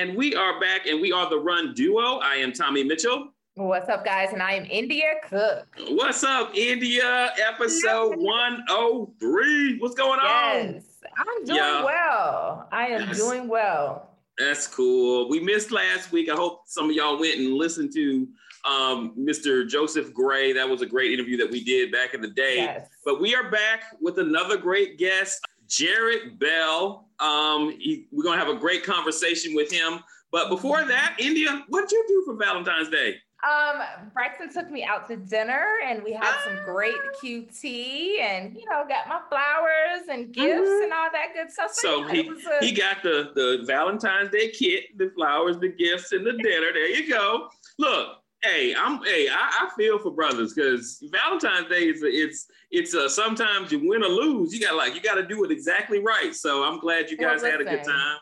[0.00, 2.20] And we are back and we are the Run Duo.
[2.20, 3.34] I am Tommy Mitchell.
[3.56, 4.32] What's up, guys?
[4.32, 5.66] And I am India Cook.
[5.90, 7.34] What's up, India?
[7.38, 9.78] Episode 103.
[9.78, 10.72] What's going on?
[10.72, 10.84] Yes,
[11.18, 11.84] I'm doing yeah.
[11.84, 12.66] well.
[12.72, 13.18] I am yes.
[13.18, 14.08] doing well.
[14.38, 15.28] That's cool.
[15.28, 16.30] We missed last week.
[16.30, 18.26] I hope some of y'all went and listened to
[18.64, 19.68] um, Mr.
[19.68, 20.54] Joseph Gray.
[20.54, 22.56] That was a great interview that we did back in the day.
[22.56, 22.88] Yes.
[23.04, 27.08] But we are back with another great guest, Jared Bell.
[27.20, 30.00] Um, he, we're going to have a great conversation with him.
[30.32, 33.16] But before that, India, what did you do for Valentine's Day?
[33.42, 33.80] Um,
[34.12, 38.84] Braxton took me out to dinner and we had some great QT and you know
[38.86, 40.82] got my flowers and gifts mm-hmm.
[40.82, 41.70] and all that good stuff.
[41.72, 46.12] So, so he, a- he got the the Valentine's Day kit, the flowers, the gifts,
[46.12, 46.72] and the dinner.
[46.74, 47.48] There you go.
[47.78, 52.94] Look, hey, I'm hey, I, I feel for brothers because Valentine's Day is it's it's
[52.94, 54.52] uh, sometimes you win or lose.
[54.52, 56.34] You got like you got to do it exactly right.
[56.34, 58.18] So I'm glad you guys well, had a good time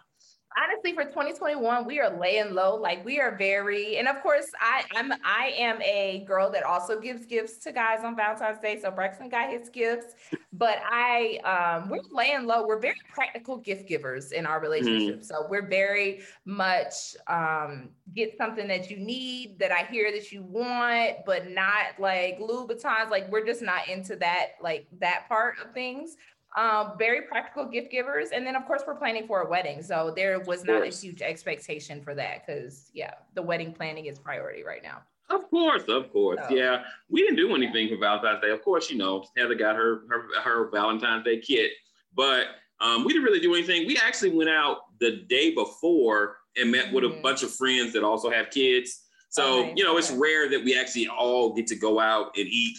[0.59, 4.83] honestly for 2021 we are laying low like we are very and of course i
[4.97, 8.91] i'm i am a girl that also gives gifts to guys on valentine's day so
[8.91, 10.15] braxton got his gifts
[10.53, 15.23] but i um we're laying low we're very practical gift givers in our relationship mm-hmm.
[15.23, 20.43] so we're very much um get something that you need that i hear that you
[20.43, 25.73] want but not like louboutins like we're just not into that like that part of
[25.73, 26.17] things
[26.57, 28.31] um, very practical gift givers.
[28.31, 29.83] And then, of course, we're planning for a wedding.
[29.83, 34.19] So there was not a huge expectation for that because, yeah, the wedding planning is
[34.19, 35.03] priority right now.
[35.31, 36.41] Of course, of course.
[36.49, 36.85] So, yeah.
[37.11, 38.51] We didn't do anything for Valentine's Day.
[38.51, 41.73] Of course, you know, Heather got her her, her Valentine's Day kit,
[42.15, 42.47] but
[42.81, 43.87] um, we didn't really do anything.
[43.87, 46.95] We actually went out the day before and met mm-hmm.
[46.95, 47.23] with a mm-hmm.
[47.23, 49.05] bunch of friends that also have kids.
[49.31, 49.75] So, okay.
[49.77, 52.79] you know, it's rare that we actually all get to go out and eat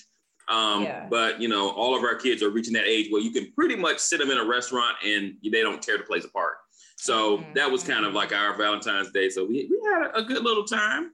[0.50, 1.06] um, yeah.
[1.10, 3.76] But you know, all of our kids are reaching that age where you can pretty
[3.76, 6.56] much sit them in a restaurant and they don't tear the place apart.
[6.98, 7.54] So mm-hmm.
[7.54, 9.30] that was kind of like our Valentine's Day.
[9.30, 11.12] So we, we had a good little time.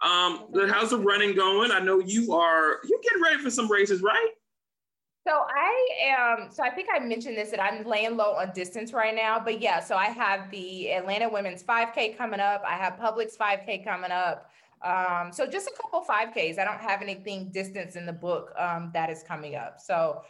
[0.00, 1.70] Um, but how's the running going?
[1.70, 4.30] I know you are you getting ready for some races, right?
[5.26, 6.50] So I am.
[6.50, 9.38] So I think I mentioned this that I'm laying low on distance right now.
[9.38, 12.62] But yeah, so I have the Atlanta Women's 5K coming up.
[12.66, 14.50] I have Publix 5K coming up.
[14.82, 16.58] Um, so just a couple 5Ks.
[16.58, 19.80] I don't have anything distance in the book um, that is coming up.
[19.80, 20.22] So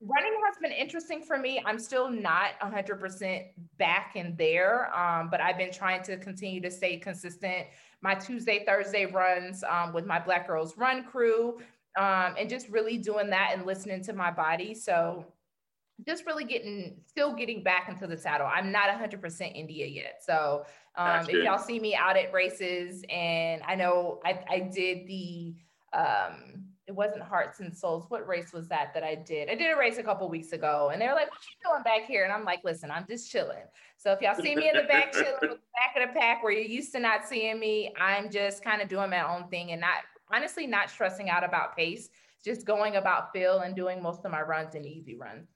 [0.00, 1.62] running has been interesting for me.
[1.64, 3.44] I'm still not 100%
[3.78, 7.66] back in there, um, but I've been trying to continue to stay consistent.
[8.00, 11.60] My Tuesday, Thursday runs um, with my Black Girls Run crew,
[11.96, 14.74] um, and just really doing that and listening to my body.
[14.74, 15.26] So
[16.06, 18.46] just really getting still getting back into the saddle.
[18.46, 20.22] I'm not 100% India yet.
[20.24, 20.64] So
[20.96, 25.54] um, if y'all see me out at races, and I know I, I did the
[25.92, 28.06] um, it wasn't Hearts and Souls.
[28.08, 29.48] What race was that that I did?
[29.48, 31.82] I did a race a couple weeks ago, and they were like, "What you doing
[31.82, 33.64] back here?" And I'm like, "Listen, I'm just chilling."
[33.96, 36.42] So if y'all see me in the back chilling, with the back of the pack,
[36.42, 39.70] where you're used to not seeing me, I'm just kind of doing my own thing
[39.70, 40.02] and not
[40.32, 42.08] honestly not stressing out about pace.
[42.44, 45.46] Just going about feel and doing most of my runs and easy runs.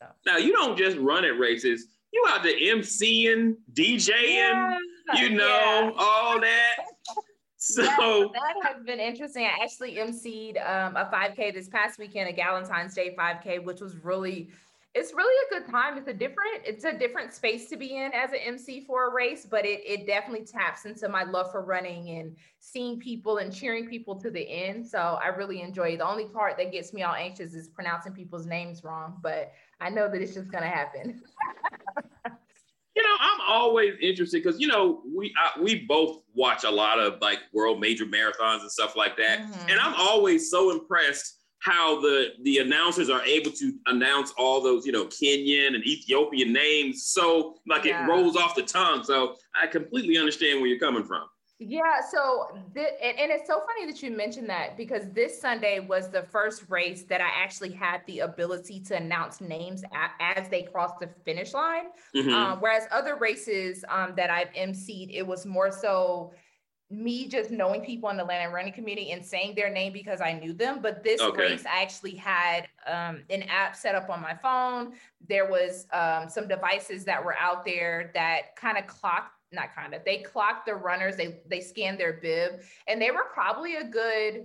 [0.00, 0.06] So.
[0.26, 4.78] Now you don't just run at races you out there MCing, DJing, yeah,
[5.16, 5.98] you know, yeah.
[5.98, 6.76] all that.
[7.60, 9.44] So yeah, that has been interesting.
[9.44, 13.96] I actually emceed um, a 5K this past weekend, a Galentine's Day 5K, which was
[13.96, 14.50] really,
[14.94, 15.98] it's really a good time.
[15.98, 19.14] It's a different, it's a different space to be in as an MC for a
[19.14, 23.54] race, but it it definitely taps into my love for running and seeing people and
[23.54, 24.86] cheering people to the end.
[24.86, 25.98] So I really enjoy it.
[25.98, 29.90] The only part that gets me all anxious is pronouncing people's names wrong, but I
[29.90, 31.22] know that it's just gonna happen.
[32.96, 36.98] you know, I'm always interested because you know we I, we both watch a lot
[36.98, 39.68] of like world major marathons and stuff like that, mm-hmm.
[39.68, 44.86] and I'm always so impressed how the the announcers are able to announce all those
[44.86, 48.04] you know Kenyan and Ethiopian names so like yeah.
[48.04, 49.02] it rolls off the tongue.
[49.04, 51.24] So I completely understand where you're coming from.
[51.60, 55.80] Yeah, so th- and, and, it's so funny that you mentioned that because this Sunday
[55.80, 60.48] was the first race that I actually had the ability to announce names a- as
[60.50, 61.86] they crossed the finish line.
[62.14, 62.30] Mm-hmm.
[62.30, 66.32] Um, whereas other races um, that I've emceed, it was more so
[66.90, 70.32] me just knowing people in the Atlanta running community and saying their name because I
[70.32, 70.80] knew them.
[70.80, 71.40] But this okay.
[71.40, 74.92] race, I actually had um, an app set up on my phone.
[75.28, 79.94] There was um, some devices that were out there that kind of clocked not kind
[79.94, 83.84] of they clocked the runners they they scanned their bib and they were probably a
[83.84, 84.44] good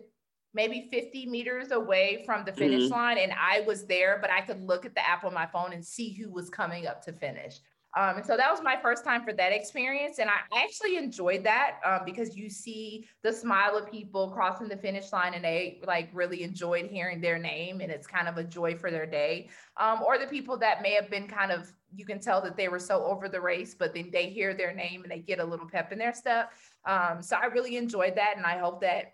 [0.54, 2.94] maybe 50 meters away from the finish mm-hmm.
[2.94, 5.74] line and i was there but i could look at the app on my phone
[5.74, 7.60] and see who was coming up to finish
[7.96, 10.20] Um, and so that was my first time for that experience.
[10.20, 14.78] And I actually enjoyed that um, because you see the smile of people crossing the
[14.78, 18.44] finish line and they like really enjoyed hearing their name and it's kind of a
[18.44, 19.50] joy for their day.
[19.78, 22.68] Um, or the people that may have been kind of, you can tell that they
[22.68, 25.46] were so over the race, but then they hear their name and they get a
[25.46, 26.52] little pep in their step.
[26.86, 28.34] Um, so I really enjoyed that.
[28.38, 29.14] And I hope that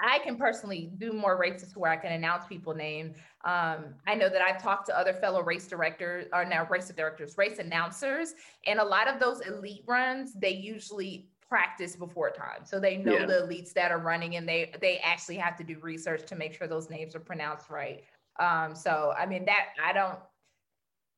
[0.00, 3.14] I can personally do more races where I can announce people name.
[3.44, 7.36] Um, I know that I've talked to other fellow race directors or now race directors,
[7.36, 8.34] race announcers,
[8.66, 12.64] and a lot of those elite runs, they usually practice before time.
[12.64, 13.26] So they know yeah.
[13.26, 16.54] the elites that are running and they they actually have to do research to make
[16.54, 18.04] sure those names are pronounced right.
[18.38, 20.18] Um, so I mean that I don't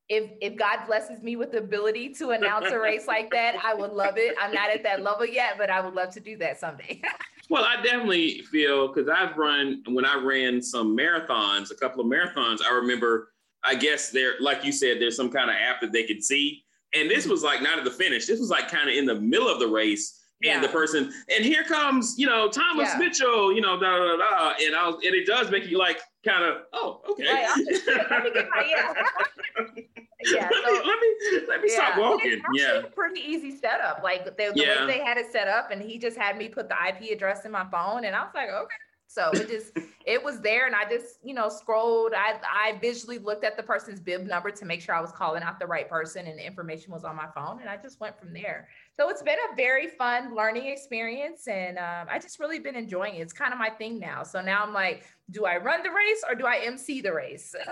[0.09, 3.73] if if God blesses me with the ability to announce a race like that, I
[3.73, 4.35] would love it.
[4.41, 7.01] I'm not at that level yet, but I would love to do that someday.
[7.49, 12.07] Well, I definitely feel because I've run when I ran some marathons, a couple of
[12.07, 12.59] marathons.
[12.65, 13.33] I remember,
[13.63, 16.63] I guess there, like you said, there's some kind of app that they could see,
[16.93, 17.31] and this mm-hmm.
[17.31, 18.25] was like not at the finish.
[18.25, 20.61] This was like kind of in the middle of the race, and yeah.
[20.61, 22.97] the person, and here comes, you know, Thomas yeah.
[22.97, 25.99] Mitchell, you know, da da da, and I was, and it does make you like
[26.25, 27.25] kind of, oh, okay.
[27.25, 30.03] Right, just, let me get my yeah.
[30.25, 30.49] yeah.
[30.51, 31.75] Let, so, me, let me let me yeah.
[31.75, 32.41] stop walking.
[32.53, 32.81] yeah.
[32.93, 34.01] pretty easy setup.
[34.03, 34.85] Like the, the yeah.
[34.85, 37.45] way they had it set up, and he just had me put the IP address
[37.45, 38.75] in my phone, and I was like, okay.
[39.13, 42.13] So it just it was there, and I just you know scrolled.
[42.15, 45.43] I I visually looked at the person's bib number to make sure I was calling
[45.43, 48.17] out the right person, and the information was on my phone, and I just went
[48.17, 48.69] from there.
[48.93, 53.15] So it's been a very fun learning experience, and um, I just really been enjoying
[53.15, 53.21] it.
[53.21, 54.23] It's kind of my thing now.
[54.23, 57.53] So now I'm like, do I run the race or do I MC the race?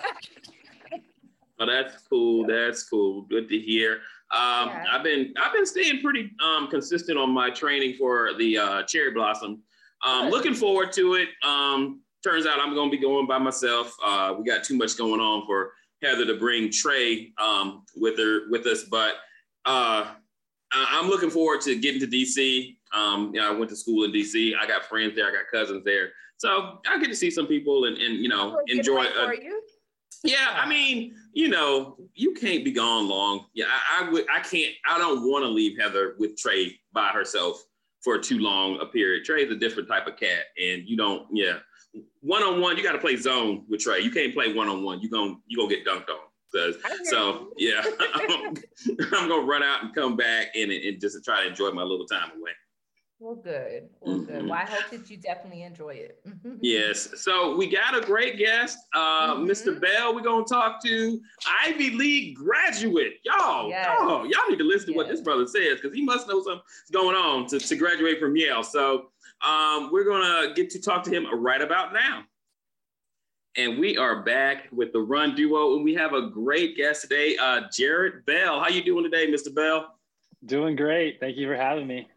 [1.60, 2.48] Oh, that's cool.
[2.48, 3.24] That's cool.
[3.24, 4.00] Good to hear.
[4.32, 4.86] Um, yeah.
[4.92, 9.12] I've been I've been staying pretty um, consistent on my training for the uh, cherry
[9.12, 9.62] blossom.
[10.06, 11.30] Um, looking forward to it.
[11.44, 13.96] Um, turns out I'm going to be going by myself.
[14.04, 18.50] Uh, we got too much going on for Heather to bring Trey um, with her
[18.50, 19.16] with us, but
[19.66, 20.12] uh,
[20.72, 22.78] I'm looking forward to getting to DC.
[22.94, 24.54] Um, you know, I went to school in DC.
[24.60, 25.28] I got friends there.
[25.28, 28.62] I got cousins there, so I get to see some people and, and you know
[28.68, 29.06] enjoy.
[29.06, 29.32] Uh,
[30.24, 33.45] yeah, I mean, you know, you can't be gone long.
[33.54, 34.25] Yeah, I, I would.
[34.33, 34.74] I can't.
[34.88, 37.63] I don't want to leave Heather with Trey by herself
[38.01, 39.24] for too long a period.
[39.25, 41.27] Trey's a different type of cat, and you don't.
[41.31, 41.60] Yeah,
[42.21, 44.01] one on one, you got to play zone with Trey.
[44.01, 45.00] You can't play one on one.
[45.00, 46.19] You gonna you gonna get dunked on.
[46.51, 46.74] So,
[47.04, 47.81] so yeah,
[48.15, 48.56] I'm,
[49.13, 52.07] I'm, gonna run out and come back and, and just try to enjoy my little
[52.07, 52.51] time away.
[53.21, 53.89] Well, good.
[54.00, 54.44] Well, good.
[54.44, 56.21] Well, I hope that you definitely enjoy it.
[56.62, 57.21] yes.
[57.21, 59.44] So we got a great guest, uh, mm-hmm.
[59.44, 59.80] Mr.
[59.80, 60.16] Bell.
[60.16, 61.19] We're gonna talk to
[61.66, 63.16] Ivy League graduate.
[63.25, 63.86] Y'all, yes.
[64.00, 66.63] y'all, y'all need to listen to what this brother says because he must know something's
[66.94, 68.63] going on to, to graduate from Yale.
[68.63, 69.10] So
[69.45, 72.24] um, we're gonna get to talk to him right about now.
[73.57, 77.36] And we are back with the Run Duo, and we have a great guest today,
[77.36, 78.62] uh, Jared Bell.
[78.62, 79.54] How you doing today, Mr.
[79.54, 79.95] Bell?
[80.45, 81.19] Doing great.
[81.19, 82.07] Thank you for having me.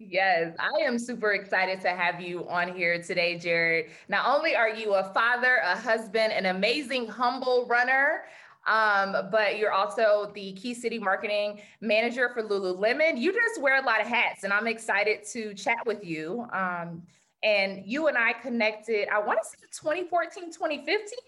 [0.00, 3.86] Yes, I am super excited to have you on here today, Jared.
[4.08, 8.22] Not only are you a father, a husband, an amazing, humble runner,
[8.68, 13.18] um, but you're also the key city marketing manager for Lululemon.
[13.18, 16.46] You just wear a lot of hats, and I'm excited to chat with you.
[16.52, 17.02] Um,
[17.42, 21.18] and you and I connected, I want to say 2014, 2015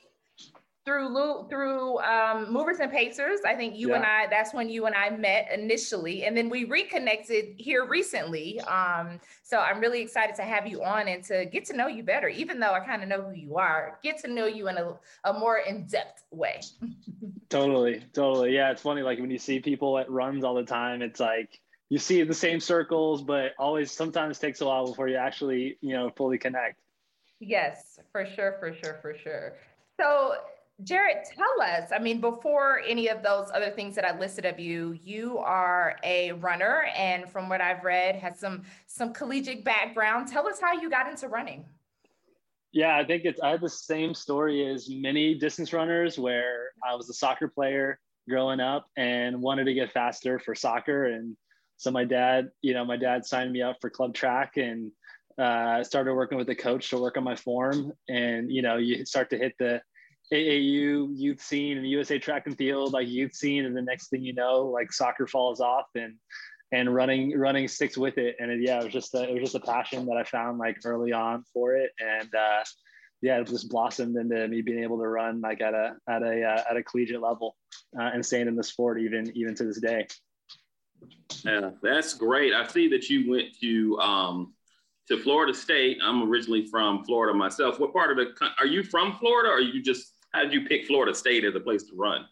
[0.85, 3.41] through through um, movers and pacers.
[3.47, 3.97] I think you yeah.
[3.97, 4.27] and I.
[4.29, 8.61] That's when you and I met initially, and then we reconnected here recently.
[8.61, 12.03] Um, so I'm really excited to have you on and to get to know you
[12.03, 12.29] better.
[12.29, 14.97] Even though I kind of know who you are, get to know you in a,
[15.25, 16.61] a more in depth way.
[17.50, 18.55] totally, totally.
[18.55, 19.02] Yeah, it's funny.
[19.02, 22.35] Like when you see people at runs all the time, it's like you see the
[22.35, 26.81] same circles, but always sometimes takes a while before you actually you know fully connect.
[27.38, 29.55] Yes, for sure, for sure, for sure.
[29.99, 30.35] So
[30.85, 31.91] Jared, tell us.
[31.93, 35.97] I mean, before any of those other things that I listed of you, you are
[36.05, 40.29] a runner, and from what I've read, has some some collegiate background.
[40.29, 41.65] Tell us how you got into running.
[42.73, 46.95] Yeah, I think it's I had the same story as many distance runners, where I
[46.95, 51.37] was a soccer player growing up and wanted to get faster for soccer, and
[51.77, 54.93] so my dad, you know, my dad signed me up for club track and
[55.39, 59.05] uh, started working with the coach to work on my form, and you know, you
[59.05, 59.81] start to hit the
[60.33, 64.23] AAU youth scene and USA track and field like youth scene, and the next thing
[64.23, 66.15] you know, like soccer falls off and
[66.73, 68.37] and running running sticks with it.
[68.39, 70.59] And it, yeah, it was just a, it was just a passion that I found
[70.59, 72.63] like early on for it, and uh,
[73.23, 76.45] yeah, it just blossomed into me being able to run like at a at a
[76.45, 77.57] uh, at a collegiate level
[77.99, 80.07] uh, and staying in the sport even even to this day.
[81.45, 82.53] Yeah, that's great.
[82.55, 84.55] I see that you went to um,
[85.09, 85.99] to Florida State.
[86.03, 87.81] I'm originally from Florida myself.
[87.81, 90.67] What part of the are you from Florida, or are you just how did you
[90.67, 92.25] pick Florida State as a place to run?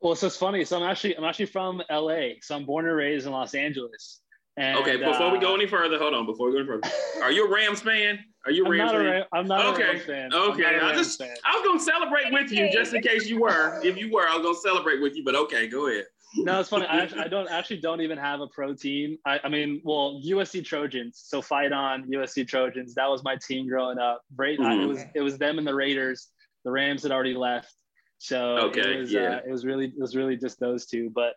[0.00, 0.64] Well, so it's funny.
[0.64, 2.34] So I'm actually I'm actually from LA.
[2.42, 4.20] So I'm born and raised in Los Angeles.
[4.56, 6.26] And, okay, before uh, we go uh, any further, hold on.
[6.26, 6.88] Before we go any further,
[7.22, 8.20] are you a Rams fan?
[8.46, 9.16] Are you a Rams I'm fan?
[9.16, 9.82] A, I'm not okay.
[9.82, 10.34] a Rams fan.
[10.34, 11.34] Okay, I just fan.
[11.44, 13.80] I was gonna celebrate with you just in case you were.
[13.82, 15.24] If you were, I was gonna celebrate with you.
[15.24, 16.04] But okay, go ahead.
[16.36, 16.86] No, it's funny.
[16.86, 19.18] I, actually, I don't actually don't even have a pro team.
[19.24, 21.22] I, I mean, well, USC Trojans.
[21.24, 22.94] So fight on USC Trojans.
[22.94, 24.22] That was my team growing up.
[24.36, 24.82] Right, mm-hmm.
[24.82, 26.28] it was it was them and the Raiders.
[26.64, 27.72] The Rams had already left.
[28.18, 29.36] So okay, it was, yeah.
[29.36, 31.10] Uh, it was really it was really just those two.
[31.10, 31.34] But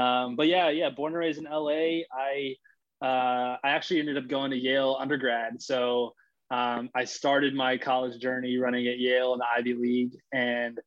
[0.00, 2.02] um, but yeah, yeah, born and raised in LA.
[2.12, 2.56] I
[3.02, 5.60] uh, I actually ended up going to Yale undergrad.
[5.60, 6.14] So
[6.50, 10.78] um, I started my college journey running at Yale in the Ivy League, and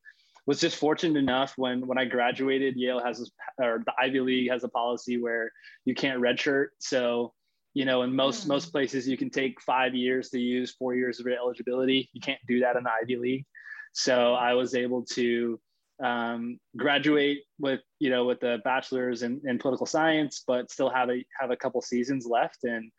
[0.46, 2.76] was just fortunate enough when when I graduated.
[2.76, 5.50] Yale has this, or the Ivy League has a policy where
[5.84, 6.68] you can't redshirt.
[6.78, 7.32] So
[7.74, 8.48] you know, in most mm.
[8.48, 12.08] most places, you can take five years to use four years of eligibility.
[12.12, 13.46] You can't do that in the Ivy League.
[13.94, 15.58] So I was able to
[16.02, 21.08] um, graduate with you know with a bachelor's in, in, political science, but still have
[21.10, 22.90] a have a couple seasons left, and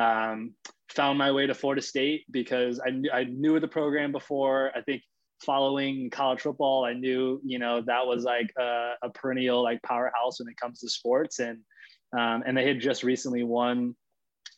[0.00, 0.54] um,
[0.88, 4.70] found my way to Florida State because I knew I knew the program before.
[4.76, 5.02] I think
[5.44, 10.38] following college football, I knew you know that was like a, a perennial like powerhouse
[10.38, 11.58] when it comes to sports, and
[12.16, 13.96] um, and they had just recently won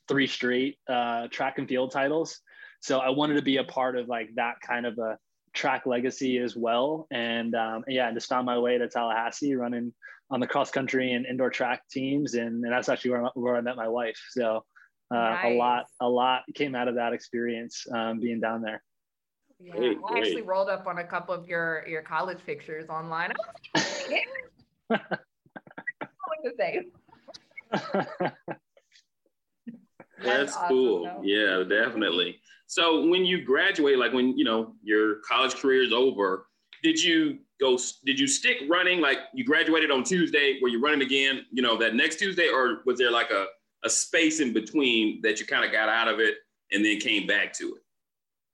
[0.07, 2.41] three straight uh, track and field titles.
[2.81, 5.17] So I wanted to be a part of like that kind of a
[5.55, 7.07] track legacy as well.
[7.11, 9.93] And um, yeah, just found my way to Tallahassee running
[10.31, 12.35] on the cross country and indoor track teams.
[12.35, 14.21] And, and that's actually where, I, where I met my wife.
[14.31, 14.65] So
[15.11, 15.45] uh, nice.
[15.45, 18.83] a lot, a lot came out of that experience um, being down there.
[19.61, 23.33] Yeah, great, I actually rolled up on a couple of your your college pictures online.
[23.75, 23.83] I
[24.89, 24.99] was
[26.45, 26.93] the same.
[30.23, 31.05] That's, That's awesome, cool.
[31.05, 31.21] Though.
[31.23, 32.41] Yeah, definitely.
[32.67, 36.47] So when you graduate, like when you know your college career is over,
[36.83, 37.79] did you go?
[38.05, 39.01] Did you stick running?
[39.01, 41.47] Like you graduated on Tuesday, were you running again?
[41.51, 43.47] You know that next Tuesday, or was there like a
[43.85, 46.37] a space in between that you kind of got out of it
[46.73, 47.83] and then came back to it?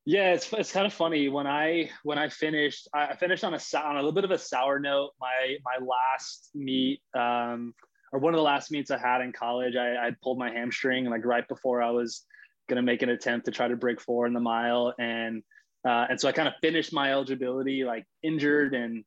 [0.06, 3.60] Yeah, it's, it's kind of funny when I when I finished I finished on a
[3.78, 5.12] on a little bit of a sour note.
[5.18, 7.74] My my last meet um,
[8.14, 11.06] or one of the last meets I had in college, I, I pulled my hamstring
[11.06, 12.22] like right before I was
[12.68, 14.94] going to make an attempt to try to break four in the mile.
[15.00, 15.42] And,
[15.84, 19.04] uh, and so I kind of finished my eligibility like injured and,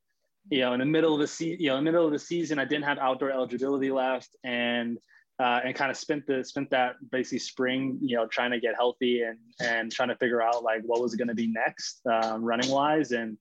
[0.49, 2.19] you know, in the middle of the season, you know, in the middle of the
[2.19, 4.97] season, I didn't have outdoor eligibility left and,
[5.39, 8.75] uh, and kind of spent the, spent that basically spring, you know, trying to get
[8.75, 12.43] healthy and, and trying to figure out like what was going to be next um,
[12.43, 13.11] running wise.
[13.11, 13.37] And,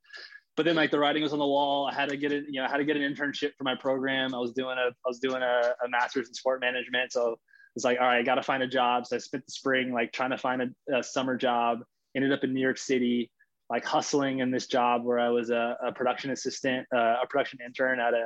[0.57, 1.87] but then like the writing was on the wall.
[1.87, 3.75] I had to get it, you know, I had to get an internship for my
[3.75, 4.35] program.
[4.35, 7.13] I was doing a, I was doing a, a master's in sport management.
[7.13, 7.39] So
[7.77, 9.07] it's like, all right, I got to find a job.
[9.07, 11.81] So I spent the spring like trying to find a, a, summer job.
[12.17, 13.31] Ended up in New York City,
[13.69, 17.59] like hustling in this job where I was a, a production assistant, uh, a production
[17.65, 18.25] intern at a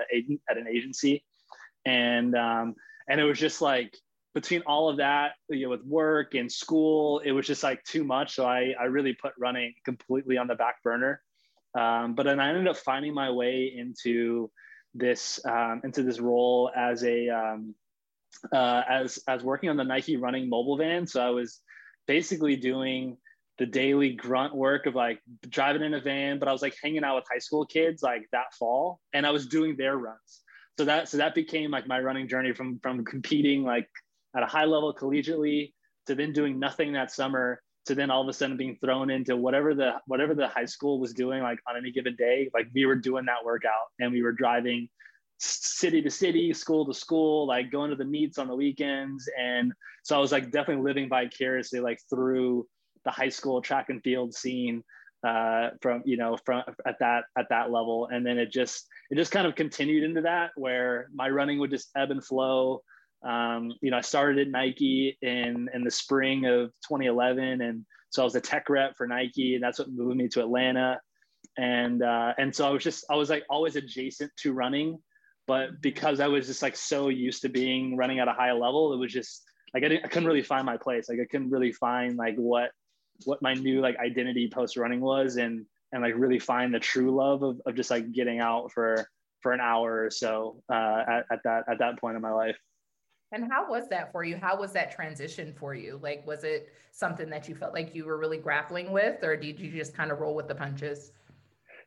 [0.49, 1.25] at an agency,
[1.85, 2.77] and um,
[3.09, 3.93] and it was just like
[4.33, 8.05] between all of that, you know, with work and school, it was just like too
[8.05, 8.37] much.
[8.37, 11.21] So I I really put running completely on the back burner.
[11.79, 14.51] Um, but then I ended up finding my way into
[14.95, 17.75] this um, into this role as a um,
[18.53, 21.07] uh, as as working on the Nike running mobile van.
[21.07, 21.61] So I was
[22.07, 23.17] basically doing
[23.59, 27.05] the daily grunt work of like driving in a van, but I was like hanging
[27.05, 30.41] out with high school kids like that fall, and I was doing their runs.
[30.79, 33.89] So that so that became like my running journey from from competing like
[34.35, 35.73] at a high level collegiately
[36.07, 37.61] to then doing nothing that summer
[37.91, 40.99] to then all of a sudden being thrown into whatever the whatever the high school
[40.99, 44.23] was doing like on any given day like we were doing that workout and we
[44.23, 44.89] were driving
[45.41, 49.29] city to city, school to school, like going to the meets on the weekends.
[49.39, 52.67] And so I was like definitely living vicariously like through
[53.05, 54.85] the high school track and field scene
[55.27, 58.09] uh, from, you know, from at that, at that level.
[58.13, 61.71] And then it just, it just kind of continued into that where my running would
[61.71, 62.83] just ebb and flow.
[63.23, 67.61] Um, you know, I started at Nike in, in the spring of 2011.
[67.61, 70.41] And so I was a tech rep for Nike and that's what moved me to
[70.41, 71.01] Atlanta.
[71.59, 74.99] And, uh, and so I was just, I was like always adjacent to running
[75.51, 78.93] but because I was just like so used to being running at a high level,
[78.93, 79.43] it was just
[79.75, 81.09] like I, I couldn't really find my place.
[81.09, 82.71] Like I couldn't really find like what
[83.25, 87.17] what my new like identity post running was, and and like really find the true
[87.17, 89.05] love of, of just like getting out for
[89.41, 92.57] for an hour or so uh, at, at that at that point in my life.
[93.33, 94.37] And how was that for you?
[94.37, 96.01] How was that transition for you?
[96.03, 99.61] Like, was it something that you felt like you were really grappling with, or did
[99.61, 101.13] you just kind of roll with the punches?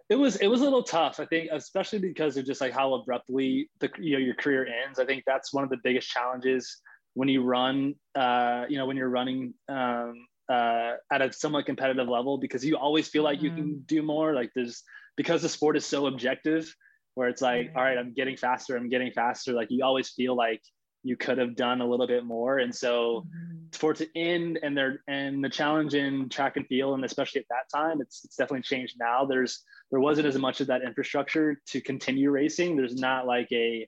[0.09, 2.93] it was it was a little tough i think especially because of just like how
[2.93, 6.81] abruptly the you know your career ends i think that's one of the biggest challenges
[7.13, 10.13] when you run uh you know when you're running um
[10.49, 13.45] uh at a somewhat competitive level because you always feel like mm-hmm.
[13.45, 13.81] you can mm-hmm.
[13.87, 14.83] do more like there's
[15.15, 16.75] because the sport is so objective
[17.15, 19.53] where it's like, all right, I'm getting faster, I'm getting faster.
[19.53, 20.61] Like you always feel like
[21.03, 22.59] you could have done a little bit more.
[22.59, 23.65] And so mm-hmm.
[23.73, 27.41] for it to end and there and the challenge in track and field, and especially
[27.41, 29.25] at that time, it's it's definitely changed now.
[29.25, 32.75] There's there wasn't as much of that infrastructure to continue racing.
[32.75, 33.87] There's not like a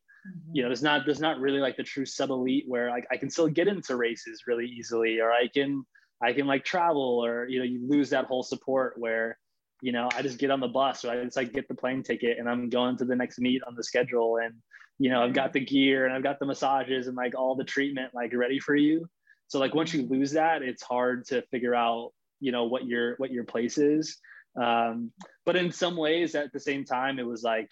[0.51, 3.17] you know, there's not there's not really like the true sub elite where like I
[3.17, 5.85] can still get into races really easily, or I can
[6.21, 9.37] I can like travel, or you know, you lose that whole support where
[9.81, 12.03] you know I just get on the bus or I just like get the plane
[12.03, 14.55] ticket and I'm going to the next meet on the schedule, and
[14.99, 17.63] you know I've got the gear and I've got the massages and like all the
[17.63, 19.07] treatment like ready for you.
[19.47, 23.15] So like once you lose that, it's hard to figure out you know what your
[23.17, 24.17] what your place is.
[24.61, 25.11] Um,
[25.45, 27.69] but in some ways, at the same time, it was like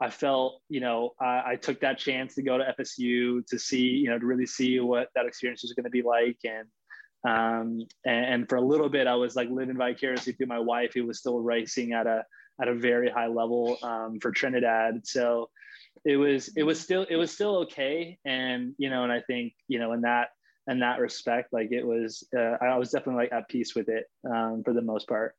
[0.00, 3.82] I felt, you know, I, I, took that chance to go to FSU to see,
[3.82, 6.38] you know, to really see what that experience was going to be like.
[6.44, 6.68] And,
[7.28, 10.92] um, and, and, for a little bit, I was like living vicariously through my wife,
[10.94, 12.24] who was still racing at a,
[12.62, 15.04] at a very high level, um, for Trinidad.
[15.04, 15.50] So
[16.04, 18.18] it was, it was still, it was still okay.
[18.24, 20.28] And, you know, and I think, you know, in that,
[20.66, 24.04] in that respect, like it was, uh, I was definitely like at peace with it,
[24.30, 25.34] um, for the most part.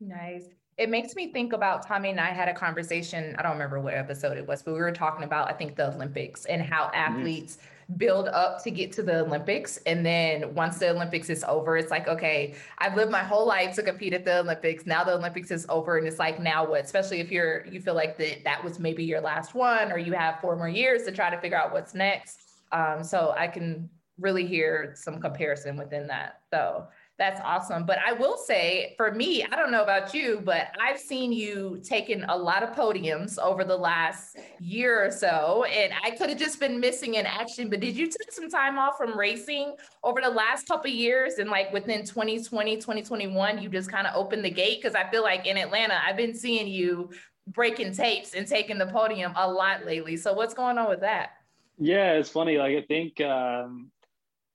[0.00, 0.48] Nice
[0.78, 3.34] it makes me think about Tommy and I had a conversation.
[3.38, 5.92] I don't remember what episode it was, but we were talking about, I think, the
[5.94, 6.96] Olympics and how mm-hmm.
[6.96, 7.66] athletes mm-hmm.
[7.96, 9.76] Build up to get to the Olympics.
[9.86, 13.76] And then once the Olympics is over, it's like, okay, I've lived my whole life
[13.76, 14.86] to compete at the Olympics.
[14.86, 15.96] Now the Olympics is over.
[15.96, 16.84] And it's like, now what?
[16.84, 20.12] Especially if you're, you feel like that that was maybe your last one, or you
[20.14, 22.40] have four more years to try to figure out what's next.
[22.72, 23.88] Um, so I can
[24.18, 26.40] really hear some comparison within that.
[26.52, 27.84] So that's awesome.
[27.86, 31.80] But I will say, for me, I don't know about you, but I've seen you
[31.82, 36.38] taking a lot of podiums over the last year or so, and I could have
[36.38, 37.70] just been missing in action.
[37.70, 41.48] But did you take some time off from racing over the last couple years, and
[41.48, 44.82] like within 2020, 2021, you just kind of opened the gate?
[44.82, 47.10] Because I feel like in Atlanta, I've been seeing you
[47.46, 50.18] breaking tapes and taking the podium a lot lately.
[50.18, 51.30] So what's going on with that?
[51.78, 52.58] Yeah, it's funny.
[52.58, 53.90] Like I think um,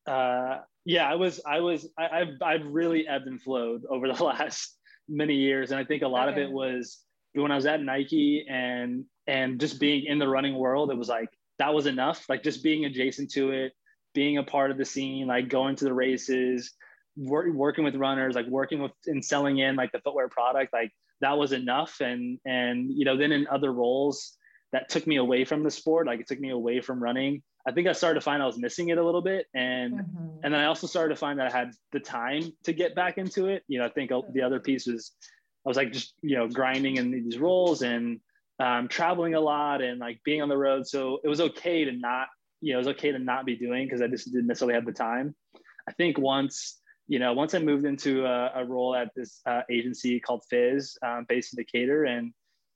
[0.06, 4.24] uh, yeah, I was, I was, I, have I've really ebbed and flowed over the
[4.24, 6.42] last many years, and I think a lot okay.
[6.42, 7.00] of it was
[7.34, 10.92] when I was at Nike and and just being in the running world.
[10.92, 12.26] It was like that was enough.
[12.28, 13.74] Like just being adjacent to it,
[14.14, 16.74] being a part of the scene, like going to the races,
[17.16, 20.92] work, working with runners, like working with and selling in like the footwear product, like
[21.22, 22.02] that was enough.
[22.02, 24.36] And and you know, then in other roles
[24.72, 27.72] that took me away from the sport, like it took me away from running I
[27.72, 30.28] think I started to find I was missing it a little bit, and mm-hmm.
[30.44, 33.18] and then I also started to find that I had the time to get back
[33.18, 33.64] into it.
[33.68, 35.12] You know, I think the other piece was
[35.66, 38.20] I was like just you know grinding in these roles and
[38.60, 40.88] um, traveling a lot and like being on the road.
[40.88, 42.28] So it was okay to not
[42.62, 44.86] you know it was okay to not be doing because I just didn't necessarily have
[44.86, 45.36] the time.
[45.88, 49.62] I think once you know once I moved into a, a role at this uh,
[49.70, 52.34] agency called Fizz um, based in Decatur and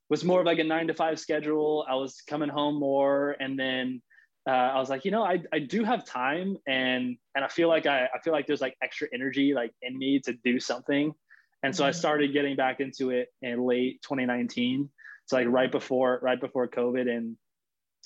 [0.08, 1.84] was more of like a nine to five schedule.
[1.88, 4.00] I was coming home more and then
[4.46, 7.68] uh, I was like, you know, I, I do have time and and I feel
[7.68, 11.12] like I, I feel like there's like extra energy like in me to do something.
[11.62, 11.88] And so mm-hmm.
[11.88, 14.88] I started getting back into it in late 2019.
[15.26, 17.36] So like right before right before COVID and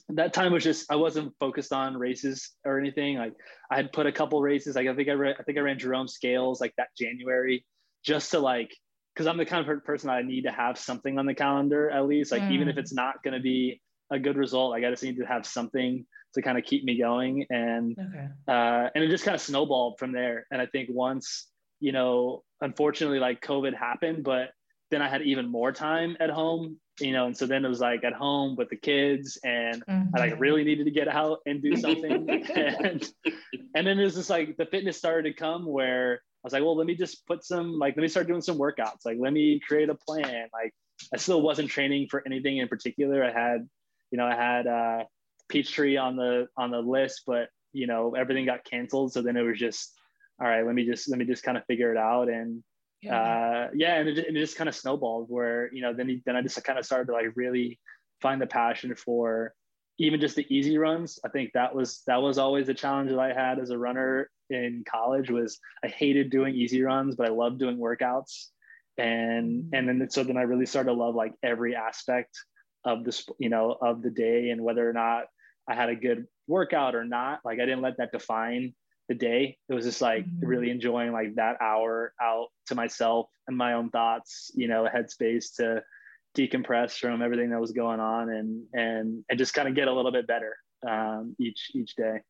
[0.09, 3.19] that time was just I wasn't focused on races or anything.
[3.19, 3.35] Like
[3.71, 4.77] I had put a couple races.
[4.77, 7.67] Like I think I ran I think I ran Jerome Scales like that January
[8.03, 8.75] just to like
[9.15, 12.07] because I'm the kind of person I need to have something on the calendar at
[12.07, 12.33] least.
[12.33, 12.53] Like mm.
[12.53, 12.79] even if mm.
[12.79, 16.07] it's not going to be a good result, I got to need to have something
[16.35, 18.29] to kind of keep me going and okay.
[18.49, 21.49] uh, and it just kind of snowballed from there and i think once
[21.81, 24.51] you know unfortunately like covid happened but
[24.91, 27.81] then i had even more time at home you know and so then it was
[27.81, 30.15] like at home with the kids and mm-hmm.
[30.15, 30.41] i like mm-hmm.
[30.41, 33.11] really needed to get out and do something and
[33.75, 36.63] and then it was just like the fitness started to come where i was like
[36.63, 39.33] well let me just put some like let me start doing some workouts like let
[39.33, 40.73] me create a plan like
[41.15, 43.67] i still wasn't training for anything in particular i had
[44.11, 45.05] you know i had uh
[45.51, 49.13] Peachtree on the on the list, but you know everything got canceled.
[49.13, 49.93] So then it was just
[50.41, 50.65] all right.
[50.65, 52.63] Let me just let me just kind of figure it out and
[53.03, 56.37] yeah, uh, yeah and, it, it just kind of snowballed where you know then then
[56.37, 57.79] I just kind of started to like really
[58.23, 59.53] find the passion for
[59.99, 61.19] even just the easy runs.
[61.25, 64.31] I think that was that was always a challenge that I had as a runner
[64.49, 68.47] in college was I hated doing easy runs, but I loved doing workouts.
[68.99, 69.75] And mm-hmm.
[69.75, 72.39] and then so then I really started to love like every aspect
[72.85, 75.25] of the you know of the day and whether or not
[75.69, 77.41] I had a good workout or not.
[77.45, 78.75] Like I didn't let that define
[79.09, 79.59] the day.
[79.69, 80.47] It was just like mm-hmm.
[80.47, 84.91] really enjoying like that hour out to myself and my own thoughts, you know, a
[84.91, 85.83] headspace to
[86.37, 89.93] decompress from everything that was going on and and and just kind of get a
[89.93, 90.57] little bit better
[90.89, 92.21] um, each each day.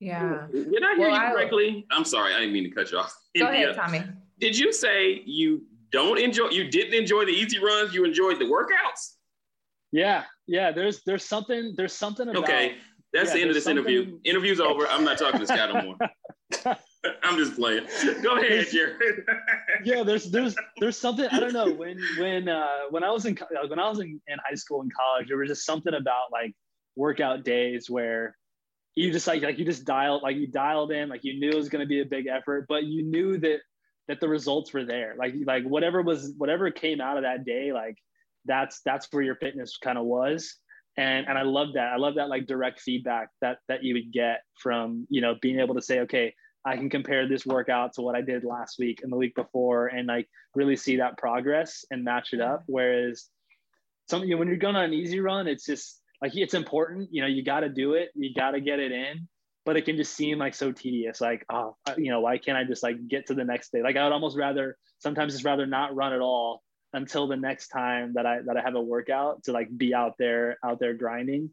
[0.00, 0.46] Yeah.
[0.52, 1.86] Did I hear well, you correctly?
[1.90, 3.14] I, am sorry, I didn't mean to cut you off.
[3.38, 4.02] Go ahead, Tommy.
[4.40, 8.44] Did you say you don't enjoy you didn't enjoy the easy runs, you enjoyed the
[8.46, 9.14] workouts?
[9.94, 10.72] Yeah, yeah.
[10.72, 12.42] There's there's something there's something about.
[12.42, 12.74] Okay,
[13.12, 13.86] that's yeah, the end of this something...
[13.86, 14.18] interview.
[14.24, 14.88] Interview's over.
[14.88, 16.76] I'm not talking to Scott no more.
[17.22, 17.86] I'm just playing.
[18.20, 19.24] Go ahead, Jared.
[19.84, 23.38] yeah, there's there's there's something I don't know when when uh, when I was in
[23.68, 26.54] when I was in, in high school and college, there was just something about like
[26.96, 28.36] workout days where
[28.96, 31.56] you just like like you just dialed like you dialed in like you knew it
[31.56, 33.60] was going to be a big effort, but you knew that
[34.08, 35.14] that the results were there.
[35.16, 37.96] Like like whatever was whatever came out of that day, like
[38.44, 40.58] that's that's where your fitness kind of was
[40.96, 41.92] and and I love that.
[41.92, 45.58] I love that like direct feedback that that you would get from you know being
[45.58, 49.00] able to say, okay, I can compare this workout to what I did last week
[49.02, 52.62] and the week before, and like really see that progress and match it up.
[52.66, 53.28] Whereas
[54.08, 57.08] something you know, when you're going on an easy run, it's just like it's important.
[57.10, 59.28] You know, you got to do it, you got to get it in,
[59.64, 61.20] but it can just seem like so tedious.
[61.20, 63.82] Like, oh, you know, why can't I just like get to the next day?
[63.82, 66.62] Like, I would almost rather sometimes just rather not run at all
[66.94, 70.14] until the next time that I that I have a workout to like be out
[70.18, 71.50] there out there grinding,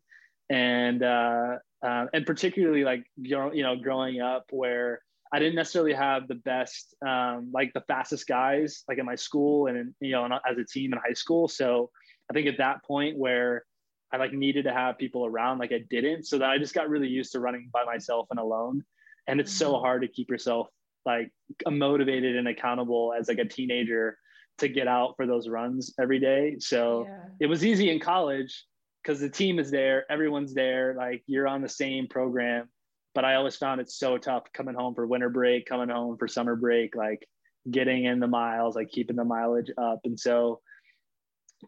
[0.49, 5.01] and uh, uh, and particularly like you know growing up where
[5.33, 9.67] I didn't necessarily have the best um, like the fastest guys like in my school
[9.67, 11.47] and you know as a team in high school.
[11.47, 11.89] So
[12.29, 13.65] I think at that point where
[14.13, 16.25] I like needed to have people around, like I didn't.
[16.25, 18.83] So that I just got really used to running by myself and alone.
[19.27, 19.83] And it's so mm-hmm.
[19.83, 20.67] hard to keep yourself
[21.05, 21.31] like
[21.67, 24.17] motivated and accountable as like a teenager
[24.61, 26.55] to get out for those runs every day.
[26.59, 27.19] So yeah.
[27.39, 28.65] it was easy in college
[29.03, 32.69] because the team is there, everyone's there, like you're on the same program.
[33.13, 36.27] But I always found it so tough coming home for winter break, coming home for
[36.27, 37.27] summer break, like
[37.69, 39.99] getting in the miles, like keeping the mileage up.
[40.05, 40.61] And so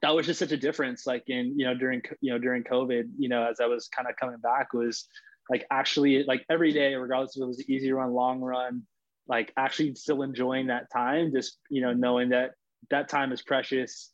[0.02, 1.06] that was just such a difference.
[1.06, 4.08] Like in, you know, during, you know, during COVID, you know, as I was kind
[4.08, 5.06] of coming back was
[5.50, 8.84] like actually like every day, regardless if it was easy run, long run,
[9.28, 12.52] like actually still enjoying that time, just, you know, knowing that
[12.90, 14.12] that time is precious.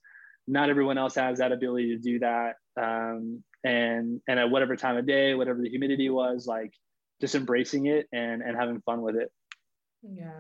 [0.48, 2.56] Not everyone else has that ability to do that.
[2.80, 6.74] Um, and and at whatever time of day, whatever the humidity was, like
[7.22, 9.32] just embracing it and and having fun with it.
[10.02, 10.32] Yeah.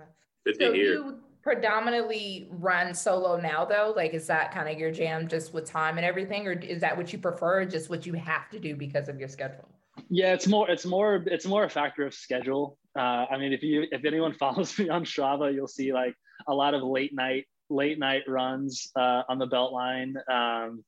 [0.57, 3.93] so you predominantly run solo now though?
[3.95, 6.47] Like is that kind of your jam just with time and everything?
[6.47, 9.29] Or is that what you prefer, just what you have to do because of your
[9.29, 9.67] schedule?
[10.09, 12.77] Yeah, it's more it's more it's more a factor of schedule.
[12.97, 16.15] Uh, I mean, if you if anyone follows me on Strava, you'll see like
[16.47, 20.83] a lot of late night late night runs uh, on the Beltline um,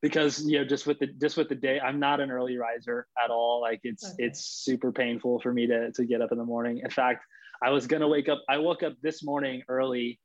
[0.00, 3.06] because you know just with the just with the day I'm not an early riser
[3.22, 3.60] at all.
[3.60, 4.24] Like it's okay.
[4.24, 6.80] it's super painful for me to to get up in the morning.
[6.84, 7.24] In fact,
[7.62, 8.42] I was gonna wake up.
[8.48, 10.18] I woke up this morning early,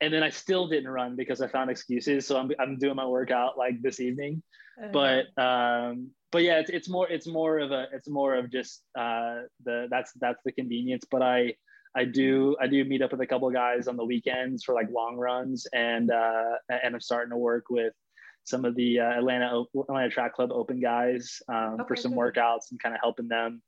[0.00, 2.26] and then I still didn't run because I found excuses.
[2.26, 4.42] So I'm I'm doing my workout like this evening,
[4.80, 4.90] okay.
[4.92, 8.82] but um, but yeah, it's, it's more it's more of a it's more of just
[8.96, 11.04] uh, the that's that's the convenience.
[11.10, 11.54] But I
[11.94, 14.74] I do I do meet up with a couple of guys on the weekends for
[14.74, 17.92] like long runs, and uh, and I'm starting to work with
[18.44, 22.70] some of the uh, Atlanta Atlanta Track Club Open guys um, okay, for some workouts
[22.70, 23.62] and kind of helping them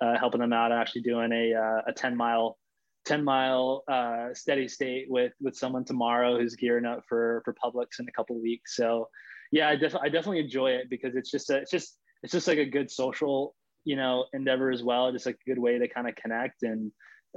[0.00, 0.72] uh, helping them out.
[0.72, 2.58] I'm actually doing a uh, a 10 mile
[3.04, 8.00] 10 mile uh, steady state with with someone tomorrow who's gearing up for for Publix
[8.00, 8.76] in a couple weeks.
[8.76, 9.08] So
[9.52, 12.48] yeah, I, def- I definitely enjoy it because it's just a, it's just it's just
[12.48, 15.12] like a good social you know endeavor as well.
[15.12, 16.90] Just like a good way to kind of connect and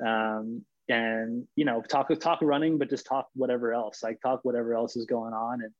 [0.06, 4.74] um, and you know talk talk running but just talk whatever else like talk whatever
[4.74, 5.62] else is going on.
[5.62, 5.72] And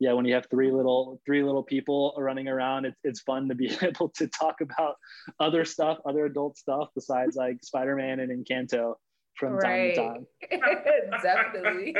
[0.00, 3.54] yeah when you have three little three little people running around it's, it's fun to
[3.54, 4.96] be able to talk about
[5.38, 8.94] other stuff other adult stuff besides like spider-man and encanto
[9.36, 9.94] from right.
[9.94, 11.20] time to time.
[11.22, 11.96] Definitely.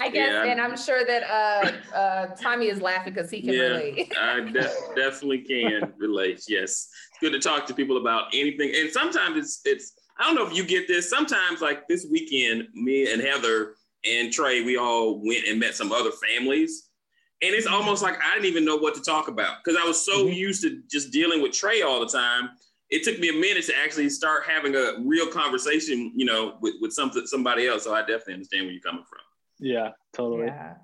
[0.00, 0.44] I guess yeah.
[0.46, 4.12] and i'm sure that uh, uh, tommy is laughing because he can yeah, relate.
[4.18, 6.88] I de- definitely can relate yes.
[7.10, 10.46] It's good to talk to people about anything and sometimes it's it's I don't know
[10.46, 11.08] if you get this.
[11.08, 15.92] Sometimes, like this weekend, me and Heather and Trey, we all went and met some
[15.92, 16.90] other families.
[17.42, 20.04] And it's almost like I didn't even know what to talk about because I was
[20.04, 20.34] so mm-hmm.
[20.34, 22.50] used to just dealing with Trey all the time.
[22.90, 26.74] It took me a minute to actually start having a real conversation, you know, with,
[26.82, 27.84] with something somebody else.
[27.84, 29.20] So I definitely understand where you're coming from.
[29.58, 30.48] Yeah, totally.
[30.48, 30.74] Yeah.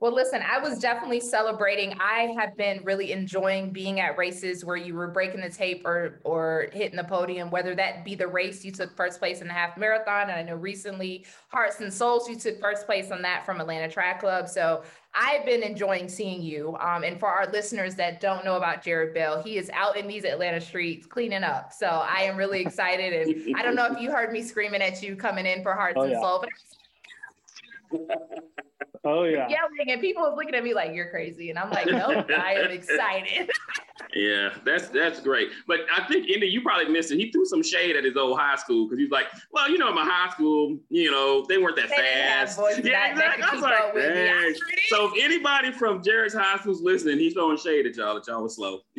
[0.00, 1.94] Well, listen, I was definitely celebrating.
[1.98, 6.20] I have been really enjoying being at races where you were breaking the tape or
[6.24, 9.54] or hitting the podium, whether that be the race you took first place in the
[9.54, 10.28] half marathon.
[10.28, 13.88] And I know recently Hearts and Souls, you took first place on that from Atlanta
[13.88, 14.48] Track Club.
[14.48, 14.82] So
[15.14, 16.76] I've been enjoying seeing you.
[16.78, 20.06] Um, and for our listeners that don't know about Jared Bell, he is out in
[20.06, 21.72] these Atlanta streets cleaning up.
[21.72, 23.14] So I am really excited.
[23.14, 25.96] And I don't know if you heard me screaming at you coming in for Hearts
[25.96, 26.20] oh, and yeah.
[26.20, 26.50] Souls, but
[29.06, 29.48] Oh yeah.
[29.48, 31.50] Yelling and people was looking at me like you're crazy.
[31.50, 33.48] And I'm like, nope, I am excited.
[34.16, 35.50] Yeah, that's that's great.
[35.68, 37.18] But I think Indy, you probably missed it.
[37.18, 39.92] He threw some shade at his old high school because he's like, well, you know,
[39.92, 42.58] my high school, you know, they weren't that they fast.
[42.82, 43.44] Yeah, exactly.
[43.44, 44.54] I was like, Dang.
[44.88, 48.42] So if anybody from Jared's high school's listening, he's throwing shade at y'all that y'all
[48.42, 48.80] was slow.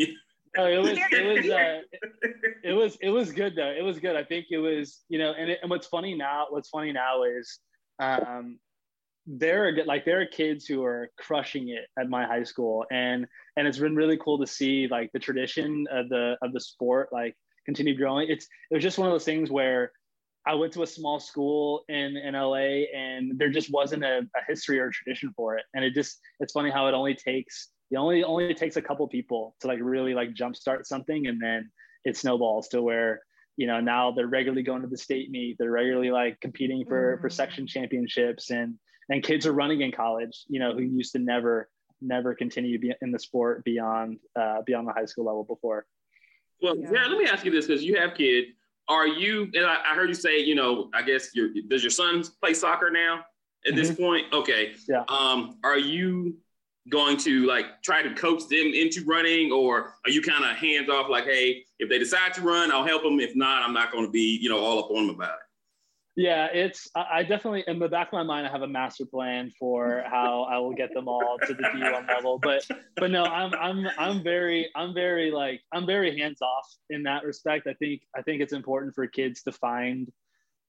[0.58, 1.82] oh, it was it was uh,
[2.64, 3.74] it was it was good though.
[3.78, 4.16] It was good.
[4.16, 7.24] I think it was you know, and it, and what's funny now, what's funny now
[7.24, 7.60] is
[8.00, 8.60] um,
[9.28, 13.28] there are like there are kids who are crushing it at my high school and
[13.58, 17.10] and it's been really cool to see like the tradition of the of the sport
[17.12, 17.36] like
[17.66, 19.92] continue growing it's it was just one of those things where
[20.46, 24.42] i went to a small school in in la and there just wasn't a, a
[24.48, 27.72] history or a tradition for it and it just it's funny how it only takes
[27.92, 31.70] it only only takes a couple people to like really like jumpstart something and then
[32.06, 33.20] it snowballs to where
[33.58, 37.16] you know now they're regularly going to the state meet they're regularly like competing for
[37.16, 37.22] mm-hmm.
[37.22, 38.76] for section championships and
[39.10, 41.70] and kids are running in college, you know, who used to never,
[42.02, 45.86] never continue to be in the sport beyond, uh, beyond the high school level before.
[46.62, 47.08] Well, yeah.
[47.08, 48.48] let me ask you this because you have kids.
[48.90, 49.50] Are you?
[49.54, 52.54] And I, I, heard you say, you know, I guess your does your son play
[52.54, 53.26] soccer now
[53.68, 54.02] at this mm-hmm.
[54.02, 54.26] point?
[54.34, 54.74] Okay.
[54.88, 55.04] Yeah.
[55.10, 56.38] Um, are you
[56.90, 60.90] going to like try to coach them into running, or are you kind of hands
[60.90, 61.10] off?
[61.10, 63.20] Like, hey, if they decide to run, I'll help them.
[63.20, 65.47] If not, I'm not going to be, you know, all up on them about it.
[66.18, 69.52] Yeah, it's I definitely in the back of my mind I have a master plan
[69.60, 72.40] for how I will get them all to the D1 level.
[72.42, 77.04] But but no, I'm I'm I'm very I'm very like I'm very hands off in
[77.04, 77.68] that respect.
[77.68, 80.12] I think I think it's important for kids to find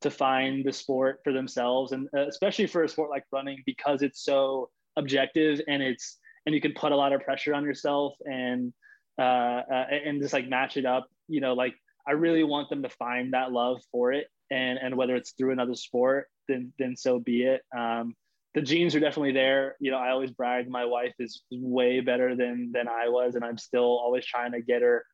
[0.02, 4.02] to find the sport for themselves and uh, especially for a sport like running because
[4.02, 8.12] it's so objective and it's and you can put a lot of pressure on yourself
[8.26, 8.74] and
[9.18, 11.72] uh, uh and just like match it up, you know, like
[12.06, 15.52] I really want them to find that love for it and and whether it's through
[15.52, 17.62] another sport, then then so be it.
[17.76, 18.14] Um,
[18.54, 19.76] the genes are definitely there.
[19.80, 23.44] You know, I always brag my wife is way better than than I was, and
[23.44, 25.04] I'm still always trying to get her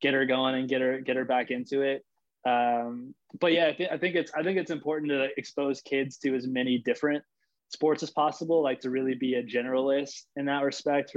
[0.00, 2.04] get her going and get her get her back into it.
[2.46, 6.18] Um, but yeah, I, th- I think it's I think it's important to expose kids
[6.18, 7.24] to as many different
[7.68, 11.12] sports as possible, like to really be a generalist in that respect,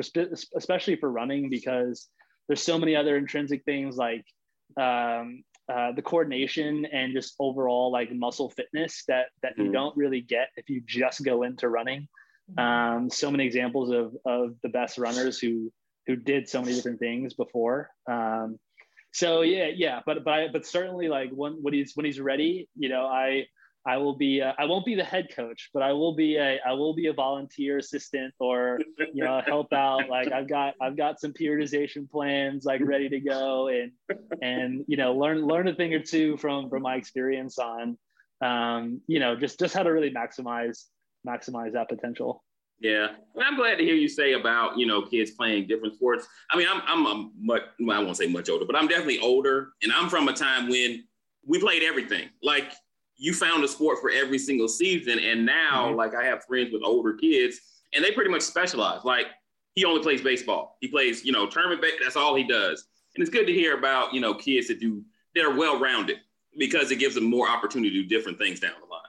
[0.55, 2.07] especially for running because
[2.47, 4.25] there's so many other intrinsic things like
[4.77, 9.65] um, uh, the coordination and just overall like muscle fitness that that mm-hmm.
[9.65, 12.07] you don't really get if you just go into running.
[12.51, 12.59] Mm-hmm.
[12.59, 15.71] Um, so many examples of of the best runners who
[16.05, 17.89] who did so many different things before.
[18.09, 18.57] Um,
[19.11, 22.69] so yeah, yeah, but but I, but certainly like when when he's when he's ready,
[22.75, 23.47] you know, I
[23.87, 26.59] I will be uh, I won't be the head coach, but I will be a
[26.67, 28.81] I will be a volunteer assistant or
[29.13, 30.09] you know help out.
[30.09, 33.91] Like I've got I've got some periodization plans like ready to go and
[34.41, 37.97] and you know learn learn a thing or two from from my experience on
[38.41, 40.83] um, you know just just how to really maximize
[41.25, 42.43] maximize that potential.
[42.79, 46.27] Yeah, and I'm glad to hear you say about you know kids playing different sports.
[46.51, 49.19] I mean, I'm I'm a much well, I won't say much older, but I'm definitely
[49.19, 51.05] older, and I'm from a time when
[51.45, 52.27] we played everything.
[52.43, 52.73] Like
[53.17, 55.19] you found a sport for every single season.
[55.19, 55.95] And now, mm-hmm.
[55.95, 57.59] like, I have friends with older kids,
[57.93, 59.03] and they pretty much specialize.
[59.03, 59.27] Like,
[59.75, 60.77] he only plays baseball.
[60.81, 61.81] He plays, you know, tournament.
[61.81, 62.87] Ba- that's all he does.
[63.15, 65.03] And it's good to hear about, you know, kids that do
[65.35, 66.17] that are well rounded
[66.57, 69.01] because it gives them more opportunity to do different things down the line.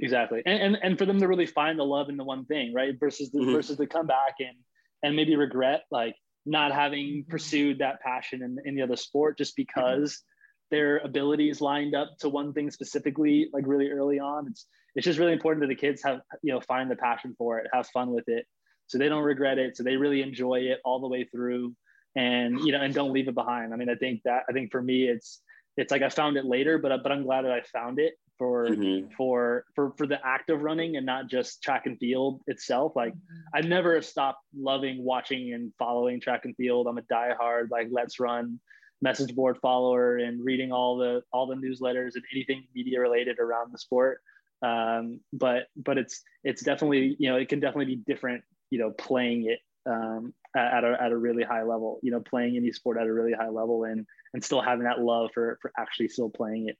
[0.00, 2.74] Exactly, and and, and for them to really find the love in the one thing,
[2.74, 2.98] right?
[2.98, 3.52] Versus the, mm-hmm.
[3.52, 4.56] versus to come back and
[5.02, 9.54] and maybe regret like not having pursued that passion in, in the other sport just
[9.56, 10.22] because
[10.70, 15.18] their abilities lined up to one thing specifically like really early on it's it's just
[15.18, 18.10] really important that the kids have you know find the passion for it have fun
[18.10, 18.46] with it
[18.86, 21.74] so they don't regret it so they really enjoy it all the way through
[22.16, 24.70] and you know and don't leave it behind i mean i think that i think
[24.70, 25.40] for me it's
[25.76, 28.68] it's like i found it later but but i'm glad that i found it for
[28.68, 29.06] mm-hmm.
[29.16, 33.12] for for for the act of running and not just track and field itself like
[33.12, 33.56] mm-hmm.
[33.56, 38.58] i never stopped loving watching and following track and field i'm a diehard like LetsRun
[39.04, 43.70] message board follower and reading all the all the newsletters and anything media related around
[43.70, 44.20] the sport.
[44.62, 48.90] Um, but but it's it's definitely you know it can definitely be different you know
[48.90, 52.96] playing it um, at, a, at a really high level you know playing any sport
[52.96, 56.30] at a really high level and and still having that love for for actually still
[56.30, 56.78] playing it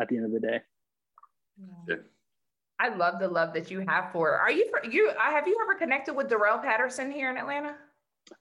[0.00, 0.60] at the end of the day.
[1.88, 1.96] Yeah.
[2.78, 4.32] I love the love that you have for.
[4.32, 5.10] Are you for you?
[5.18, 7.74] Have you ever connected with Darrell Patterson here in Atlanta?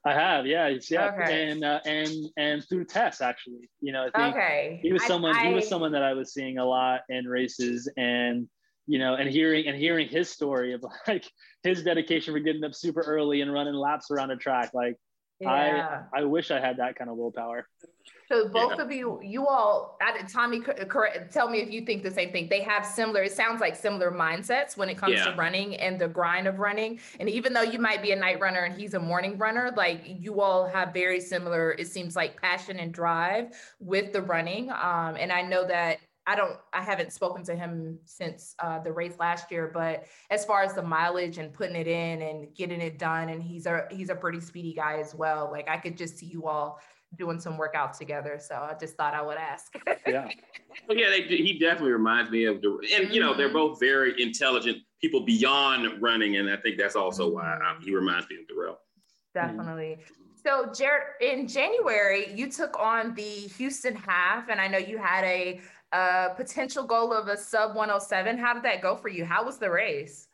[0.04, 1.50] I have, yeah, yeah, okay.
[1.50, 4.80] and uh, and and through Tess actually, you know, I think okay.
[4.82, 7.90] he was someone I, he was someone that I was seeing a lot in races,
[7.98, 8.48] and
[8.88, 11.30] you know, and hearing and hearing his story of like
[11.64, 14.96] his dedication for getting up super early and running laps around a track, like
[15.40, 16.04] yeah.
[16.14, 17.68] I I wish I had that kind of willpower.
[18.28, 18.84] So both yeah.
[18.84, 20.00] of you, you all,
[20.32, 22.48] Tommy, correct, tell me if you think the same thing.
[22.50, 23.24] They have similar.
[23.24, 25.26] It sounds like similar mindsets when it comes yeah.
[25.26, 27.00] to running and the grind of running.
[27.20, 30.02] And even though you might be a night runner and he's a morning runner, like
[30.08, 31.74] you all have very similar.
[31.74, 34.72] It seems like passion and drive with the running.
[34.72, 38.92] Um, and I know that I don't, I haven't spoken to him since uh, the
[38.92, 42.82] race last year, but as far as the mileage and putting it in and getting
[42.82, 45.50] it done, and he's a he's a pretty speedy guy as well.
[45.52, 46.80] Like I could just see you all
[47.18, 48.40] doing some workouts together.
[48.40, 49.74] So I just thought I would ask.
[50.08, 50.28] yeah.
[50.88, 53.56] Well, yeah, they, he definitely reminds me of the, and you know, they're mm-hmm.
[53.56, 57.94] both very intelligent people beyond running, and I think that's also why I, um, he
[57.94, 58.80] reminds me of Darrell.
[59.34, 60.00] Definitely.
[60.44, 65.24] So, Jared, in January, you took on the Houston half, and I know you had
[65.24, 65.60] a,
[65.92, 68.38] a potential goal of a sub 107.
[68.38, 69.26] How did that go for you?
[69.26, 70.28] How was the race?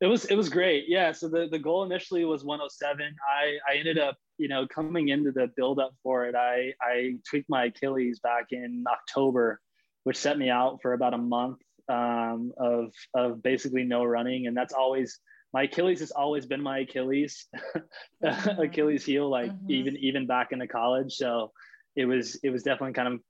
[0.00, 0.86] It was it was great.
[0.88, 1.12] Yeah.
[1.12, 3.14] So the, the goal initially was 107.
[3.28, 7.14] I I ended up you know, coming into the build up for it, I, I
[7.30, 9.60] tweaked my Achilles back in October,
[10.02, 14.48] which set me out for about a month um, of, of basically no running.
[14.48, 15.20] And that's always,
[15.52, 17.46] my Achilles has always been my Achilles,
[18.24, 18.60] mm-hmm.
[18.60, 19.70] Achilles heel, like mm-hmm.
[19.70, 21.12] even, even back into college.
[21.12, 21.52] So
[21.94, 23.20] it was, it was definitely kind of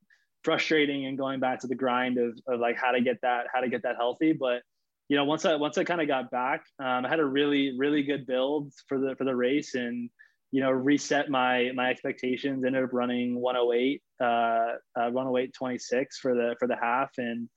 [0.44, 3.60] frustrating and going back to the grind of, of like how to get that, how
[3.60, 4.32] to get that healthy.
[4.32, 4.62] But
[5.08, 7.76] you know, once I, once I kind of got back, um, I had a really,
[7.76, 10.08] really good build for the, for the race and,
[10.52, 12.64] you know, reset my my expectations.
[12.64, 17.48] Ended up running 108, uh, uh 108 26 for the for the half, and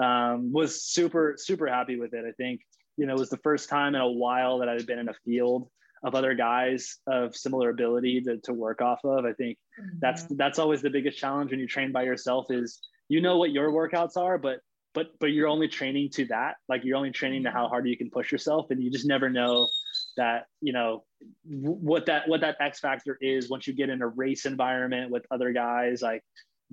[0.00, 2.24] um, was super super happy with it.
[2.24, 2.60] I think
[2.96, 5.08] you know it was the first time in a while that i had been in
[5.08, 5.68] a field
[6.04, 9.24] of other guys of similar ability to, to work off of.
[9.24, 9.98] I think mm-hmm.
[10.00, 13.50] that's that's always the biggest challenge when you train by yourself is you know what
[13.50, 14.60] your workouts are, but
[14.92, 16.56] but but you're only training to that.
[16.68, 19.28] Like you're only training to how hard you can push yourself, and you just never
[19.28, 19.68] know
[20.16, 21.04] that you know
[21.44, 25.26] what that what that X factor is once you get in a race environment with
[25.30, 26.22] other guys, like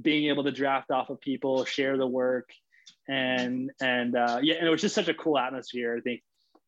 [0.02, 2.50] being able to draft off of people, share the work,
[3.08, 5.96] and and uh, yeah, and it was just such a cool atmosphere.
[5.98, 6.22] I think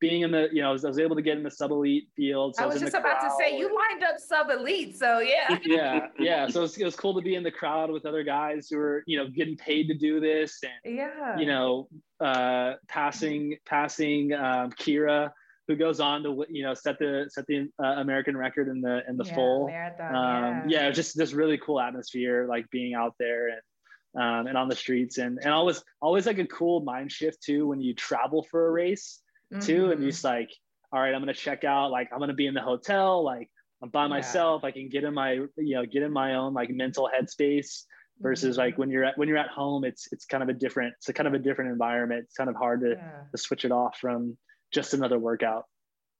[0.03, 1.71] being in the you know I was, I was able to get in the sub
[1.71, 2.57] elite field.
[2.57, 3.29] So I was, was just about crowd.
[3.29, 5.57] to say you lined up sub elite, so yeah.
[5.65, 6.47] yeah, yeah.
[6.49, 8.77] So it was, it was cool to be in the crowd with other guys who
[8.77, 11.87] were you know getting paid to do this and yeah, you know
[12.19, 15.31] uh, passing passing um, Keira
[15.69, 19.03] who goes on to you know set the set the uh, American record in the
[19.07, 19.67] in the yeah, full.
[19.67, 20.83] Marathon, um, yeah.
[20.83, 24.75] yeah, just just really cool atmosphere, like being out there and um, and on the
[24.75, 28.67] streets, and and always always like a cool mind shift too when you travel for
[28.67, 29.22] a race
[29.61, 29.91] too, mm-hmm.
[29.91, 30.49] and just like,
[30.91, 33.49] all right, I'm gonna check out, like I'm gonna be in the hotel, like
[33.81, 34.69] I'm by myself, yeah.
[34.69, 37.83] I can get in my you know get in my own like mental headspace
[38.19, 38.65] versus mm-hmm.
[38.65, 41.09] like when you're at when you're at home it's it's kind of a different it's
[41.09, 43.21] a kind of a different environment it's kind of hard to, yeah.
[43.31, 44.37] to switch it off from
[44.73, 45.65] just another workout.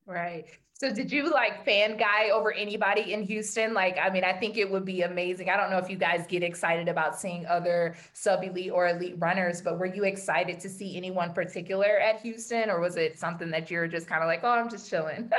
[0.05, 0.45] Right.
[0.75, 3.73] So did you like fan guy over anybody in Houston?
[3.73, 5.49] Like, I mean, I think it would be amazing.
[5.49, 9.15] I don't know if you guys get excited about seeing other sub elite or elite
[9.17, 13.49] runners, but were you excited to see anyone particular at Houston, or was it something
[13.51, 15.31] that you're just kind of like, oh, I'm just chilling?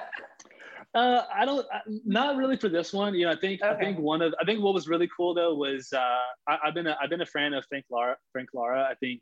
[0.95, 3.15] uh, I don't, uh, not really for this one.
[3.15, 3.71] You know, I think okay.
[3.71, 6.75] I think one of I think what was really cool though was uh, I, have
[6.75, 8.17] been a, I've been a fan of Frank Lara.
[8.33, 8.89] Frank Lara.
[8.91, 9.21] I think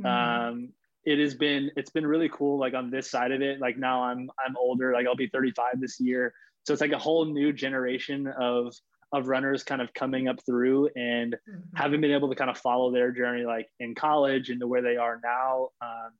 [0.00, 0.06] mm-hmm.
[0.06, 0.72] um,
[1.04, 3.60] it has been it's been really cool like on this side of it.
[3.60, 6.32] Like now i'm i'm older like i'll be 35 this year.
[6.64, 8.74] So it's like a whole new generation of
[9.12, 11.60] of runners kind of coming up through and mm-hmm.
[11.74, 14.82] having been able to kind of follow their journey like in college and to where
[14.82, 15.70] they are now.
[15.82, 16.12] Um,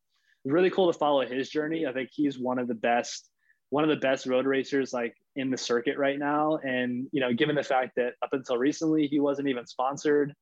[0.45, 1.87] really cool to follow his journey.
[1.87, 3.29] I think he's one of the best
[3.69, 6.57] one of the best road racers like in the circuit right now.
[6.57, 10.35] And you know given the fact that up until recently he wasn't even sponsored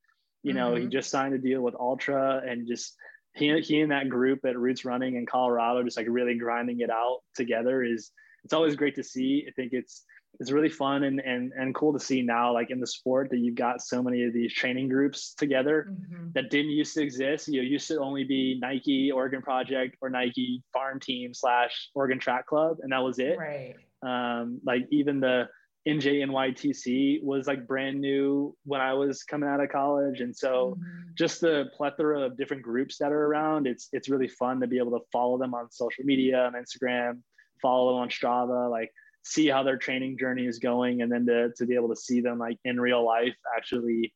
[0.45, 0.83] you know mm-hmm.
[0.83, 2.95] he just signed a deal with Altra and just
[3.39, 6.91] he, he and that group at Roots Running in Colorado, just like really grinding it
[6.91, 8.11] out together is
[8.45, 9.45] it's always great to see.
[9.49, 10.05] I think it's
[10.41, 13.39] it's really fun and and and cool to see now, like in the sport, that
[13.39, 16.29] you've got so many of these training groups together mm-hmm.
[16.35, 17.49] that didn't used to exist.
[17.49, 22.19] You know, used to only be Nike, Oregon Project, or Nike Farm Team slash Oregon
[22.19, 23.37] Track Club, and that was it.
[23.39, 23.75] Right.
[24.03, 25.49] Um, like even the
[25.89, 31.11] NJNYTC was like brand new when I was coming out of college, and so mm-hmm.
[31.15, 33.67] just the plethora of different groups that are around.
[33.67, 37.21] It's it's really fun to be able to follow them on social media on Instagram,
[37.63, 38.93] follow them on Strava, like
[39.25, 42.21] see how their training journey is going, and then to to be able to see
[42.21, 44.13] them like in real life actually,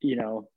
[0.00, 0.48] you know,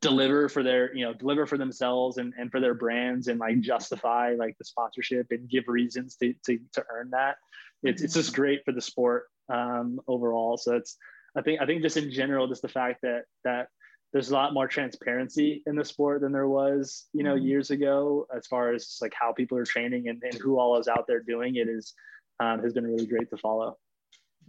[0.00, 3.60] deliver for their you know deliver for themselves and, and for their brands and like
[3.60, 7.36] justify like the sponsorship and give reasons to to, to earn that
[7.82, 8.42] it's, it's just mm-hmm.
[8.42, 10.56] great for the sport um, overall.
[10.56, 10.96] So it's
[11.36, 13.68] I think I think just in general, just the fact that that
[14.12, 17.46] there's a lot more transparency in the sport than there was you know mm-hmm.
[17.46, 20.88] years ago as far as like how people are training and, and who all is
[20.88, 21.94] out there doing it is
[22.40, 23.76] um, has been really great to follow.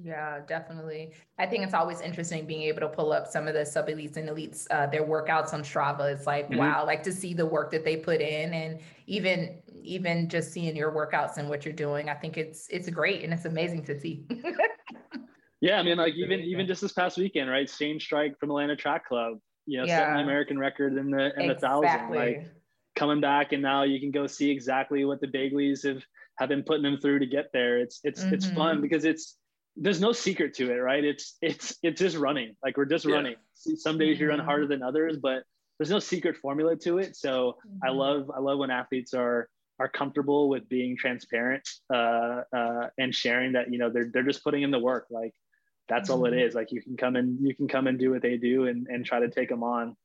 [0.01, 1.13] Yeah, definitely.
[1.37, 4.15] I think it's always interesting being able to pull up some of the sub elites
[4.15, 6.13] and elites, uh, their workouts on Strava.
[6.13, 6.57] It's like, mm-hmm.
[6.57, 10.75] wow, like to see the work that they put in and even even just seeing
[10.75, 12.07] your workouts and what you're doing.
[12.09, 14.25] I think it's it's great and it's amazing to see.
[15.61, 17.69] yeah, I mean, like even even just this past weekend, right?
[17.69, 19.99] Shane Streich from Atlanta Track Club, you know, yeah.
[19.99, 21.53] setting the American record in the in exactly.
[21.53, 22.15] the thousand.
[22.15, 22.47] Like
[22.95, 26.03] coming back and now you can go see exactly what the Begleys have
[26.37, 27.79] have been putting them through to get there.
[27.79, 28.33] It's it's mm-hmm.
[28.33, 28.81] it's fun mm-hmm.
[28.81, 29.37] because it's
[29.75, 31.03] there's no secret to it, right?
[31.03, 32.55] It's it's it's just running.
[32.63, 33.15] Like we're just yeah.
[33.15, 33.35] running.
[33.53, 34.23] Some days mm-hmm.
[34.23, 35.43] you run harder than others, but
[35.77, 37.15] there's no secret formula to it.
[37.15, 37.85] So mm-hmm.
[37.85, 39.49] I love I love when athletes are
[39.79, 44.43] are comfortable with being transparent uh, uh, and sharing that you know they're they're just
[44.43, 45.07] putting in the work.
[45.09, 45.33] Like
[45.89, 46.19] that's mm-hmm.
[46.19, 46.57] all it mm-hmm.
[46.57, 49.05] Like you can come and you can come and do what they do and and
[49.05, 49.95] try to take them on.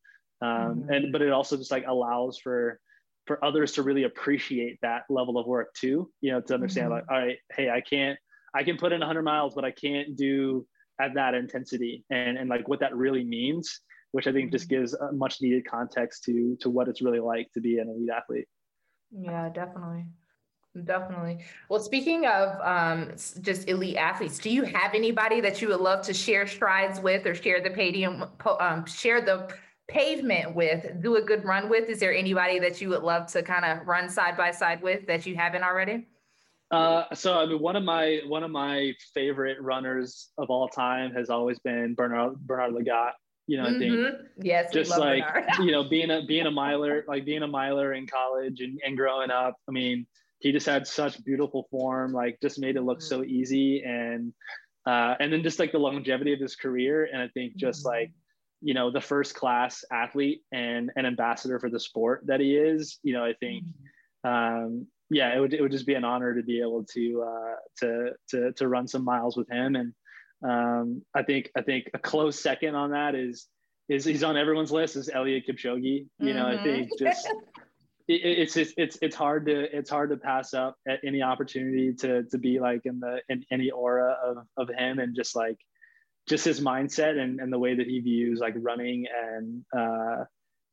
[0.40, 0.90] Um, mm-hmm.
[0.90, 2.80] And but it also just like allows for
[3.26, 6.10] for others to really appreciate that level of work too.
[6.20, 8.18] You know, to understand like, all right, hey, I can't
[8.54, 10.66] I can put in 100 miles, but I can't do
[11.00, 13.80] at that intensity and, and like what that really means,
[14.12, 14.80] which I think just mm-hmm.
[14.80, 18.10] gives a much needed context to, to what it's really like to be an elite
[18.16, 18.46] athlete.
[19.10, 20.06] Yeah, definitely.
[20.82, 21.38] Definitely.
[21.68, 26.04] Well, speaking of um, just elite athletes, do you have anybody that you would love
[26.06, 28.24] to share strides with or share the podium,
[28.58, 29.54] um, share the
[29.86, 31.88] pavement with, do a good run with?
[31.88, 35.06] Is there anybody that you would love to kind of run side by side with
[35.06, 36.06] that you haven't already?
[36.72, 41.12] Uh, so I mean, one of my one of my favorite runners of all time
[41.12, 43.12] has always been Bernard Bernard Lagat.
[43.46, 43.76] You know, mm-hmm.
[43.76, 44.42] I think mm-hmm.
[44.42, 45.22] yes, just like
[45.60, 48.96] you know, being a being a miler, like being a miler in college and, and
[48.96, 49.54] growing up.
[49.68, 50.06] I mean,
[50.38, 53.06] he just had such beautiful form, like just made it look mm-hmm.
[53.06, 54.32] so easy, and
[54.86, 57.96] uh, and then just like the longevity of his career, and I think just mm-hmm.
[57.96, 58.12] like
[58.60, 62.98] you know the first class athlete and an ambassador for the sport that he is.
[63.02, 63.64] You know, I think.
[63.64, 63.84] Mm-hmm.
[64.26, 67.54] Um, yeah, it would it would just be an honor to be able to uh,
[67.80, 69.94] to to to run some miles with him, and
[70.44, 73.46] um, I think I think a close second on that is
[73.88, 76.06] is he's on everyone's list is Eliud Kipchoge.
[76.18, 76.60] You know, mm-hmm.
[76.60, 77.28] I think just
[78.06, 82.36] it's it's it's hard to it's hard to pass up at any opportunity to to
[82.36, 85.56] be like in the in any aura of of him and just like
[86.28, 90.24] just his mindset and, and the way that he views like running and uh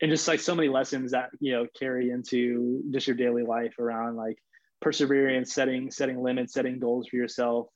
[0.02, 3.80] and just like so many lessons that you know carry into just your daily life
[3.80, 4.38] around like
[4.82, 7.68] perseverance setting setting limits setting goals for yourself.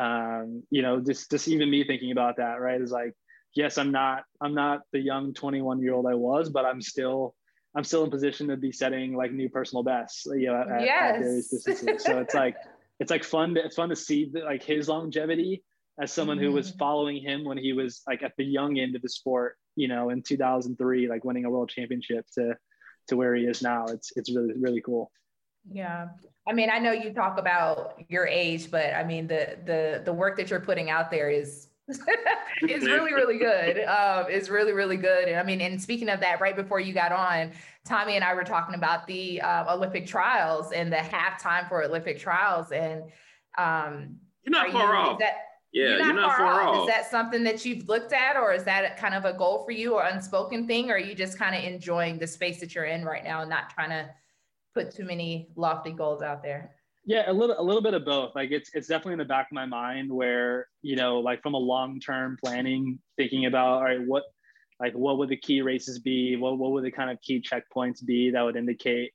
[0.00, 3.12] Um you know just just even me thinking about that right is like
[3.54, 7.34] yes i'm not i'm not the young 21 year old i was but i'm still
[7.74, 11.14] i'm still in position to be setting like new personal bests you know at, yes.
[11.16, 12.56] at various distances so it's like
[13.00, 15.62] it's like fun to, it's fun to see the, like his longevity
[16.00, 16.46] as someone mm-hmm.
[16.46, 16.78] who was mm-hmm.
[16.78, 20.10] following him when he was like at the young end of the sport you know,
[20.10, 22.54] in 2003, like winning a world championship to
[23.08, 23.86] to where he is now.
[23.86, 25.10] It's it's really really cool.
[25.70, 26.08] Yeah.
[26.46, 30.12] I mean, I know you talk about your age, but I mean the the the
[30.12, 31.68] work that you're putting out there is
[32.68, 33.84] is really really good.
[33.84, 35.28] Um, is really really good.
[35.28, 37.52] And I mean, and speaking of that, right before you got on,
[37.84, 42.18] Tommy and I were talking about the uh, Olympic trials and the halftime for Olympic
[42.18, 43.02] trials, and
[43.58, 45.18] um, you're not far you, off.
[45.18, 45.34] That,
[45.72, 46.76] yeah, you're not, you're not far, far off.
[46.76, 46.88] off.
[46.88, 49.72] Is that something that you've looked at, or is that kind of a goal for
[49.72, 52.84] you, or unspoken thing, or are you just kind of enjoying the space that you're
[52.84, 54.08] in right now, and not trying to
[54.74, 56.74] put too many lofty goals out there?
[57.06, 58.34] Yeah, a little, a little bit of both.
[58.34, 61.54] Like it's, it's definitely in the back of my mind where you know, like from
[61.54, 64.24] a long-term planning, thinking about, all right, what,
[64.80, 66.36] like, what would the key races be?
[66.36, 69.12] What, what would the kind of key checkpoints be that would indicate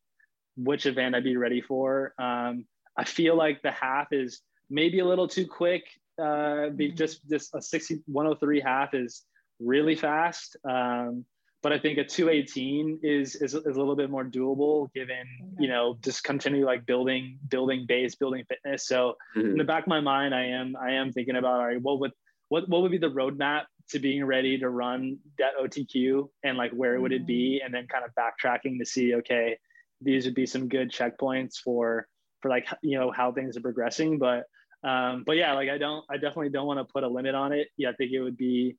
[0.55, 2.13] which event I'd be ready for?
[2.17, 2.65] Um,
[2.97, 5.83] I feel like the half is maybe a little too quick
[6.19, 6.95] uh, be mm-hmm.
[6.95, 9.23] just just a 60 103 half is
[9.59, 10.57] really fast.
[10.67, 11.25] Um,
[11.61, 15.55] but I think a 218 is, is, is a little bit more doable given, okay.
[15.59, 18.87] you know, just continue like building, building base, building fitness.
[18.87, 19.51] So mm-hmm.
[19.51, 21.99] in the back of my mind, I am, I am thinking about, all right, what
[21.99, 22.11] would,
[22.47, 26.71] what, what would be the roadmap to being ready to run that OTQ and like,
[26.71, 27.01] where mm-hmm.
[27.03, 27.59] would it be?
[27.59, 27.65] Mm-hmm.
[27.65, 29.57] And then kind of backtracking to see, okay,
[30.01, 32.07] these would be some good checkpoints for,
[32.41, 34.17] for like, you know, how things are progressing.
[34.17, 34.45] But
[34.81, 37.51] um, but yeah, like I don't, I definitely don't want to put a limit on
[37.51, 37.67] it.
[37.77, 38.77] Yeah, I think it would be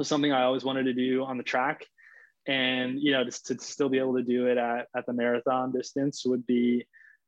[0.00, 1.86] something I always wanted to do on the track,
[2.46, 5.72] and you know, just to still be able to do it at, at the marathon
[5.72, 6.86] distance would be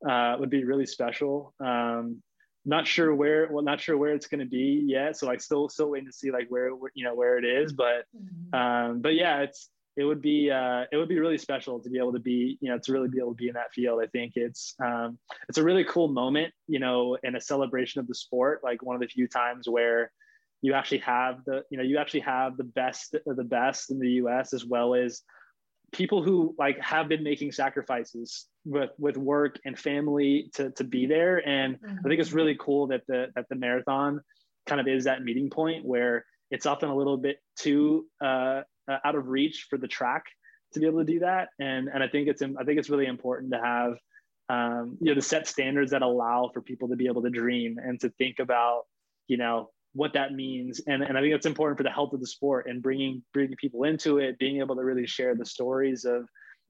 [0.09, 1.55] uh, would be really special.
[1.61, 2.23] Um,
[2.67, 5.17] not sure where, well, not sure where it's going to be yet.
[5.19, 7.75] So like, still, still waiting to see like where, you know, where it is.
[7.75, 8.59] But, mm-hmm.
[8.59, 11.99] um, but yeah, it's it would be uh, it would be really special to be
[11.99, 14.01] able to be you know to really be able to be in that field.
[14.03, 18.09] I think it's um, it's a really cool moment, you know, and a celebration of
[18.09, 18.61] the sport.
[18.65, 20.11] Like one of the few times where
[20.65, 23.99] you actually have the you know you actually have the best of the best in
[23.99, 24.55] the U.S.
[24.55, 25.21] as well as
[25.93, 31.05] people who like have been making sacrifices with with work and family to to be
[31.05, 31.47] there.
[31.47, 31.99] And mm-hmm.
[31.99, 32.37] I think it's mm-hmm.
[32.39, 34.23] really cool that the that the marathon
[34.67, 38.99] kind of is that meeting point where it's often a little bit too uh, uh,
[39.05, 40.25] out of reach for the track
[40.73, 41.49] to be able to do that.
[41.61, 43.99] And and I think it's I think it's really important to have
[44.49, 47.77] um, you know to set standards that allow for people to be able to dream
[47.77, 48.85] and to think about
[49.29, 50.81] you know what that means.
[50.87, 53.57] And and I think it's important for the health of the sport and bringing bringing
[53.57, 56.29] people into it, being able to really share the stories of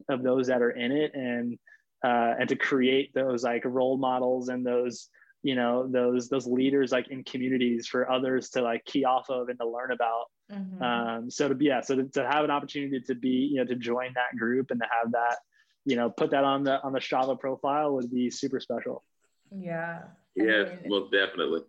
[0.09, 1.59] of those that are in it and
[2.05, 5.09] uh, and to create those like role models and those
[5.43, 9.49] you know those those leaders like in communities for others to like key off of
[9.49, 10.83] and to learn about mm-hmm.
[10.83, 13.65] um, so to be yeah so to, to have an opportunity to be you know
[13.65, 15.37] to join that group and to have that
[15.85, 19.03] you know put that on the on the strava profile would be super special
[19.55, 20.01] yeah
[20.35, 21.61] yeah well definitely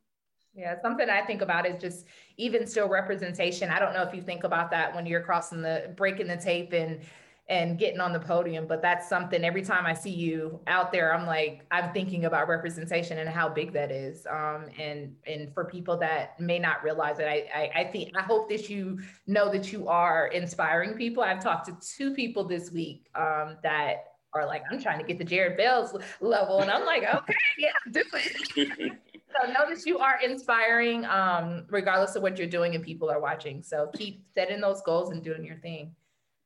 [0.56, 2.06] yeah, something I think about is just
[2.38, 3.70] even still representation.
[3.70, 6.72] I don't know if you think about that when you're crossing the breaking the tape
[6.74, 7.02] and
[7.48, 8.66] and getting on the podium.
[8.66, 12.48] But that's something every time I see you out there, I'm like, I'm thinking about
[12.48, 14.26] representation and how big that is.
[14.28, 18.22] Um, and and for people that may not realize it, I, I, I think I
[18.22, 21.22] hope that you know that you are inspiring people.
[21.22, 25.18] I've talked to two people this week um, that are like, I'm trying to get
[25.18, 28.92] the Jared Bells level, and I'm like, okay, yeah, do it.
[29.42, 33.64] so notice you are inspiring, um, regardless of what you're doing and people are watching.
[33.64, 35.96] So keep setting those goals and doing your thing.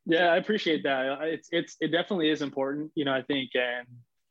[0.06, 1.20] Yeah, I appreciate that.
[1.22, 2.92] It's it's it definitely is important.
[2.96, 3.88] You know, I think and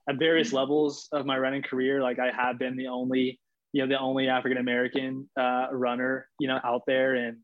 [0.09, 0.57] at various mm-hmm.
[0.57, 3.41] levels of my running career, like I have been the only,
[3.73, 7.15] you know, the only African American uh, runner, you know, out there.
[7.15, 7.39] And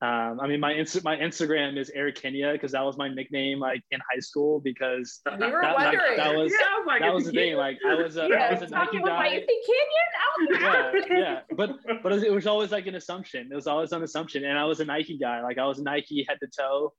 [0.00, 3.82] um, I mean, my my Instagram is Eric Kenya because that was my nickname like
[3.90, 6.16] in high school because we were that, wondering.
[6.16, 7.56] That, that was yeah, like, that was the thing.
[7.56, 9.28] Like I was a, yeah, I was a Nike guy.
[9.28, 10.60] Like, Kenyan?
[10.60, 11.40] yeah, yeah.
[11.56, 13.48] But but it was always like an assumption.
[13.50, 15.42] It was always an assumption, and I was a Nike guy.
[15.42, 16.92] Like I was Nike head to toe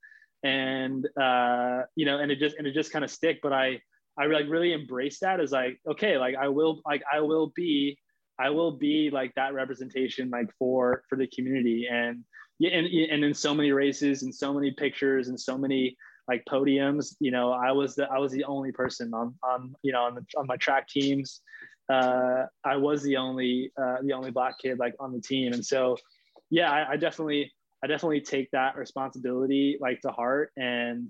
[0.43, 3.39] and uh, you know, and it just and it just kind of stick.
[3.41, 3.79] But I
[4.17, 7.97] I like really embrace that as like okay, like I will like I will be
[8.39, 12.23] I will be like that representation like for for the community and
[12.59, 15.95] yeah and and in so many races and so many pictures and so many
[16.27, 19.91] like podiums you know i was the i was the only person on on you
[19.91, 21.41] know on the on my track teams.
[21.91, 25.53] Uh i was the only uh the only black kid like on the team.
[25.53, 25.97] And so
[26.51, 27.51] yeah i, I definitely
[27.83, 31.07] I definitely take that responsibility like to heart and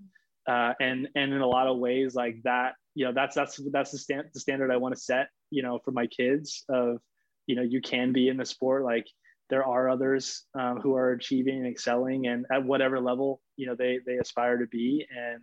[0.48, 3.92] uh, and and in a lot of ways like that you know that's that's that's
[3.92, 7.00] the, stand, the standard I want to set you know for my kids of
[7.48, 9.06] you know you can be in the sport like
[9.50, 13.76] there are others um, who are achieving and excelling and at whatever level you know
[13.76, 15.42] they they aspire to be and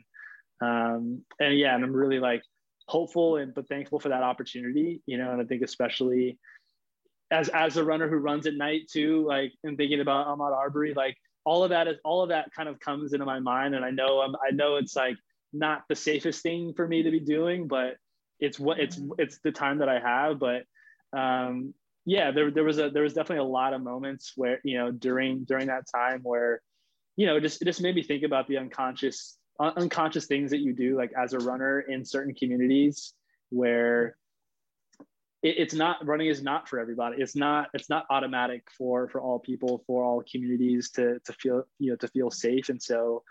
[0.61, 2.43] um, and yeah and I'm really like
[2.89, 6.39] hopeful and but thankful for that opportunity you know and I think especially
[7.31, 10.95] as as a runner who runs at night too, like and thinking about Ahmaud Arbery,
[10.95, 13.85] like all of that is all of that kind of comes into my mind, and
[13.85, 15.17] I know I'm I know it's like
[15.53, 17.97] not the safest thing for me to be doing, but
[18.39, 20.39] it's what it's it's the time that I have.
[20.39, 20.65] But
[21.17, 21.75] um,
[22.07, 24.93] yeah, there there was a there was definitely a lot of moments where you know
[24.93, 26.63] during during that time where
[27.17, 30.73] you know just it just made me think about the unconscious unconscious things that you
[30.73, 33.13] do like as a runner in certain communities
[33.51, 34.17] where
[35.43, 37.21] it, it's not running is not for everybody.
[37.21, 41.65] It's not it's not automatic for for all people for all communities to to feel
[41.81, 42.69] you know to feel safe.
[42.69, 43.25] And so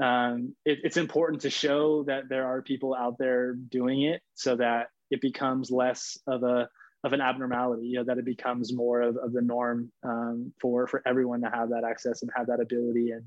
[0.00, 4.56] um, it, it's important to show that there are people out there doing it so
[4.56, 6.68] that it becomes less of a
[7.06, 10.86] of an abnormality you know that it becomes more of, of the norm um, for
[10.86, 13.24] for everyone to have that access and have that ability and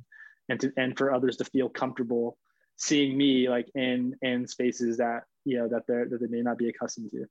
[0.50, 2.38] and to and for others to feel comfortable
[2.78, 6.58] seeing me like in in spaces that you know that they're that they may not
[6.58, 7.26] be accustomed to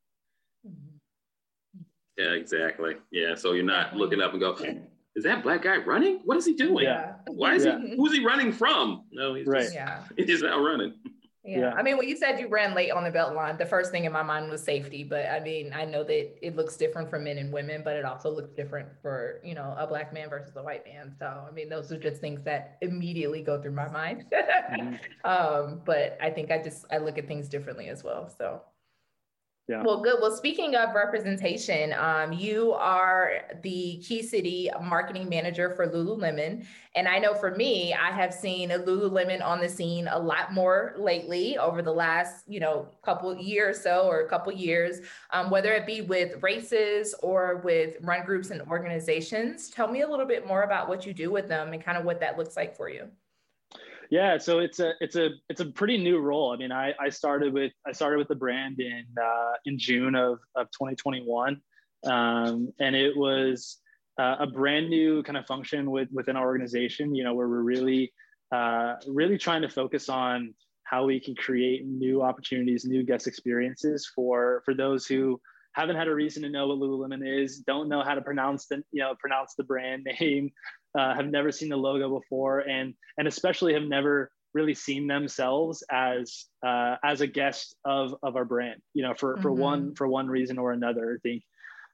[2.19, 2.97] yeah, exactly.
[3.13, 3.37] Yeah.
[3.37, 4.59] So you're not looking up and go,
[5.15, 6.21] is that black guy running?
[6.25, 6.85] What is he doing?
[6.85, 7.15] Yeah.
[7.29, 7.79] Why is yeah.
[7.81, 9.05] he who's he running from?
[9.13, 9.63] No, he's right.
[9.63, 10.03] just yeah.
[10.17, 10.95] he's out running.
[11.45, 11.59] Yeah.
[11.59, 11.75] yeah.
[11.75, 14.05] I mean, when you said you ran late on the belt line, the first thing
[14.05, 15.05] in my mind was safety.
[15.05, 18.05] But I mean, I know that it looks different for men and women, but it
[18.05, 21.15] also looks different for, you know, a black man versus a white man.
[21.19, 24.25] So, I mean, those are just things that immediately go through my mind.
[24.33, 24.95] mm-hmm.
[25.25, 28.33] um, but I think I just, I look at things differently as well.
[28.37, 28.63] So
[29.69, 29.83] yeah.
[29.83, 30.17] Well, good.
[30.23, 36.65] Well, speaking of representation, um, you are the Key City marketing manager for Lululemon.
[36.95, 40.95] And I know for me, I have seen Lululemon on the scene a lot more
[40.97, 45.01] lately over the last, you know, couple years or so or a couple years,
[45.35, 49.69] um, whether it be with races or with run groups and organizations.
[49.69, 52.07] Tell me a little bit more about what you do with them and kind of
[52.07, 53.11] what that looks like for you.
[54.11, 56.53] Yeah, so it's a it's a it's a pretty new role.
[56.53, 60.15] I mean, I, I started with I started with the brand in uh, in June
[60.15, 61.61] of of 2021,
[62.05, 63.79] um, and it was
[64.19, 67.15] uh, a brand new kind of function with within our organization.
[67.15, 68.13] You know, where we're really
[68.51, 70.55] uh, really trying to focus on
[70.85, 75.39] how we can create new opportunities, new guest experiences for for those who
[75.73, 78.83] haven't had a reason to know what Lululemon is, don't know how to pronounce the
[78.91, 80.51] you know pronounce the brand name,
[80.99, 85.85] uh, have never seen the logo before, and and especially have never really seen themselves
[85.91, 88.81] as uh, as a guest of of our brand.
[88.95, 89.43] You know, for mm-hmm.
[89.43, 91.15] for one for one reason or another.
[91.15, 91.43] I think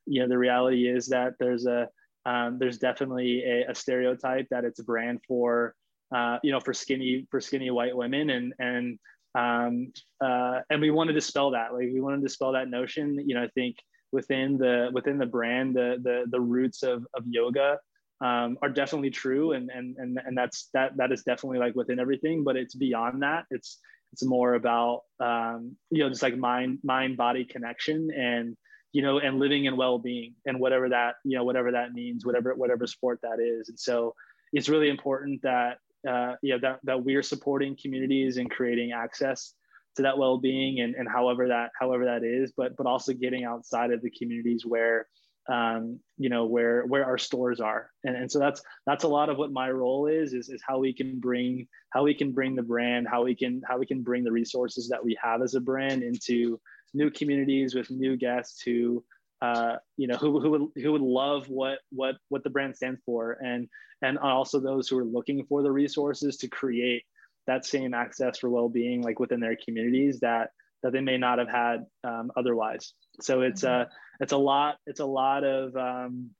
[0.06, 1.88] you know the reality is that there's a
[2.26, 5.74] um, there's definitely a, a, stereotype that it's a brand for
[6.14, 8.98] uh, you know for skinny for skinny white women and and
[9.34, 9.92] um,
[10.22, 13.34] uh, and we want to dispel that like we want to dispel that notion you
[13.34, 13.76] know i think
[14.12, 17.78] within the within the brand the the, the roots of, of yoga
[18.20, 19.52] um, are definitely true.
[19.52, 23.22] And, and and and that's that that is definitely like within everything but it's beyond
[23.22, 23.44] that.
[23.50, 23.78] It's
[24.12, 28.56] it's more about um, you know just like mind mind body connection and
[28.92, 32.54] you know and living in well-being and whatever that you know whatever that means whatever
[32.54, 33.68] whatever sport that is.
[33.68, 34.14] And so
[34.52, 39.54] it's really important that uh, yeah, that, that we're supporting communities and creating access
[39.96, 43.92] to that well-being and, and however that however that is but but also getting outside
[43.92, 45.06] of the communities where
[45.48, 47.90] um, you know where where our stores are.
[48.04, 50.78] And, and so that's that's a lot of what my role is, is is how
[50.78, 54.02] we can bring how we can bring the brand how we can how we can
[54.02, 56.60] bring the resources that we have as a brand into
[56.94, 59.04] new communities with new guests who
[59.42, 63.00] uh, you know who, who would who would love what what what the brand stands
[63.04, 63.36] for.
[63.42, 63.68] And
[64.02, 67.04] and also those who are looking for the resources to create
[67.46, 70.50] that same access for well-being like within their communities that
[70.82, 72.92] that they may not have had um, otherwise.
[73.20, 73.90] So it's mm-hmm.
[74.20, 76.30] It's a lot it's a lot of um,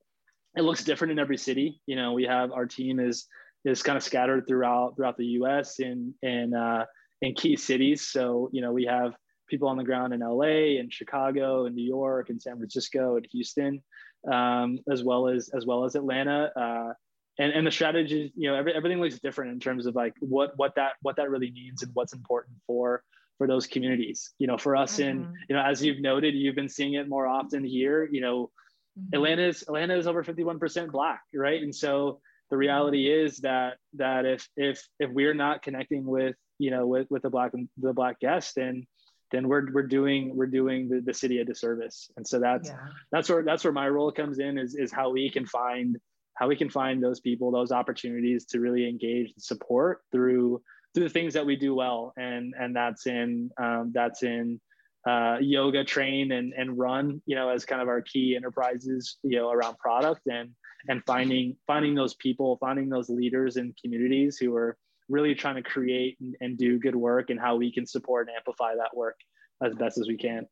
[0.57, 3.27] it looks different in every city you know we have our team is
[3.65, 6.85] is kind of scattered throughout throughout the us in in uh,
[7.23, 9.15] in key cities so you know we have
[9.49, 13.27] people on the ground in LA and Chicago and New York and San Francisco and
[13.33, 13.83] Houston,
[14.31, 16.51] um, as well as as well as Atlanta.
[16.57, 16.93] Uh,
[17.39, 20.53] and, and the strategy, you know, every, everything looks different in terms of like what
[20.57, 23.03] what that what that really means and what's important for
[23.39, 24.33] for those communities.
[24.39, 25.11] You know, for us mm-hmm.
[25.11, 28.09] in you know, as you've noted, you've been seeing it more often here.
[28.11, 28.51] You know,
[28.99, 29.15] mm-hmm.
[29.15, 31.63] Atlanta's Atlanta is over fifty one percent black, right?
[31.63, 32.21] And so
[32.51, 37.07] the reality is that that if if if we're not connecting with you know with
[37.11, 38.87] with the black the black guest, then
[39.33, 42.11] then we're we're doing we're doing the, the city a disservice.
[42.17, 42.77] And so that's yeah.
[43.11, 45.97] that's where that's where my role comes in is is how we can find
[46.35, 50.61] how we can find those people, those opportunities to really engage and support through
[50.95, 52.13] through the things that we do well.
[52.17, 54.61] And and that's in um, that's in
[55.07, 59.39] uh, yoga, train, and and run, you know, as kind of our key enterprises, you
[59.39, 60.51] know, around product and
[60.89, 64.77] and finding finding those people, finding those leaders in communities who are
[65.09, 68.37] really trying to create and, and do good work and how we can support and
[68.37, 69.17] amplify that work
[69.63, 70.47] as best as we can.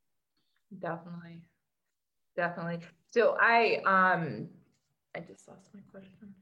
[0.79, 1.41] Definitely.
[2.37, 2.81] Definitely.
[3.11, 4.49] So I um
[5.15, 6.35] I just lost my question.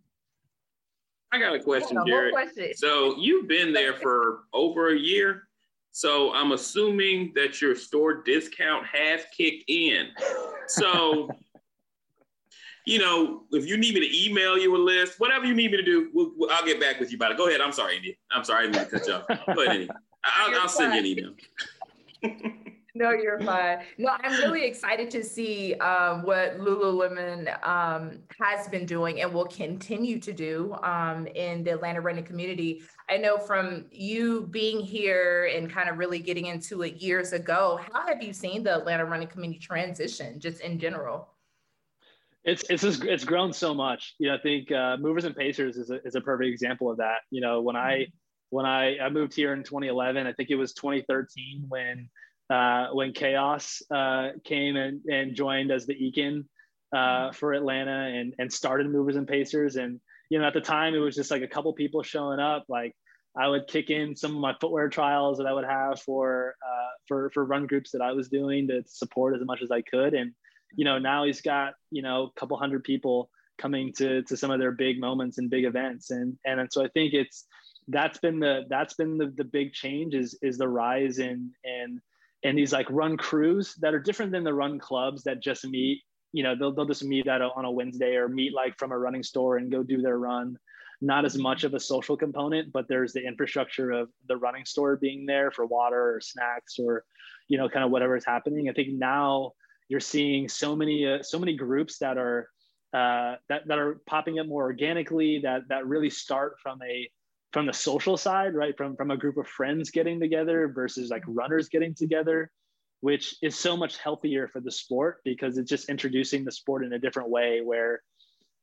[1.32, 2.32] I got a question, yeah, Jared.
[2.32, 2.74] Question.
[2.74, 5.44] So you've been there for over a year.
[5.92, 10.08] So I'm assuming that your store discount has kicked in.
[10.66, 11.28] So
[12.86, 15.76] you know, if you need me to email you a list, whatever you need me
[15.76, 17.36] to do, we'll, we'll, I'll get back with you about it.
[17.36, 17.60] Go ahead.
[17.60, 18.18] I'm sorry, Indy.
[18.32, 18.66] I'm sorry.
[18.66, 19.26] I didn't cut you off.
[19.28, 19.90] Go ahead, Indy.
[20.24, 21.06] I'll, I'll send you an
[22.22, 22.62] email.
[23.00, 23.78] no, you're fine.
[23.96, 29.46] No, I'm really excited to see um, what Lululemon um, has been doing and will
[29.46, 32.82] continue to do um, in the Atlanta running community.
[33.08, 37.80] I know from you being here and kind of really getting into it years ago,
[37.90, 41.30] how have you seen the Atlanta running community transition just in general?
[42.44, 44.14] It's it's just, it's grown so much.
[44.18, 46.98] You know, I think uh, Movers and Pacers is a, is a perfect example of
[46.98, 47.20] that.
[47.30, 48.10] You know, when I mm-hmm.
[48.50, 52.10] when I, I moved here in 2011, I think it was 2013 when
[52.50, 56.44] uh, when Chaos uh, came and, and joined as the Ekin
[56.92, 57.34] uh, mm-hmm.
[57.34, 59.76] for Atlanta and and started Movers and Pacers.
[59.76, 62.64] And you know, at the time, it was just like a couple people showing up.
[62.68, 62.94] Like
[63.36, 66.90] I would kick in some of my footwear trials that I would have for uh,
[67.06, 70.14] for for run groups that I was doing to support as much as I could
[70.14, 70.34] and
[70.74, 74.50] you know, now he's got, you know, a couple hundred people coming to, to some
[74.50, 76.10] of their big moments and big events.
[76.10, 77.46] And, and, and so I think it's,
[77.88, 82.00] that's been the, that's been the, the big change is, is the rise in, in,
[82.42, 86.02] in these like run crews that are different than the run clubs that just meet,
[86.32, 88.92] you know, they'll, they'll just meet at a, on a Wednesday or meet like from
[88.92, 90.58] a running store and go do their run.
[91.02, 94.96] Not as much of a social component, but there's the infrastructure of the running store
[94.96, 97.04] being there for water or snacks or,
[97.48, 98.68] you know, kind of whatever is happening.
[98.68, 99.52] I think now
[99.88, 102.48] you're seeing so many uh, so many groups that are
[102.92, 107.10] uh, that that are popping up more organically that that really start from a
[107.52, 111.22] from the social side right from from a group of friends getting together versus like
[111.26, 112.50] runners getting together
[113.00, 116.92] which is so much healthier for the sport because it's just introducing the sport in
[116.92, 118.00] a different way where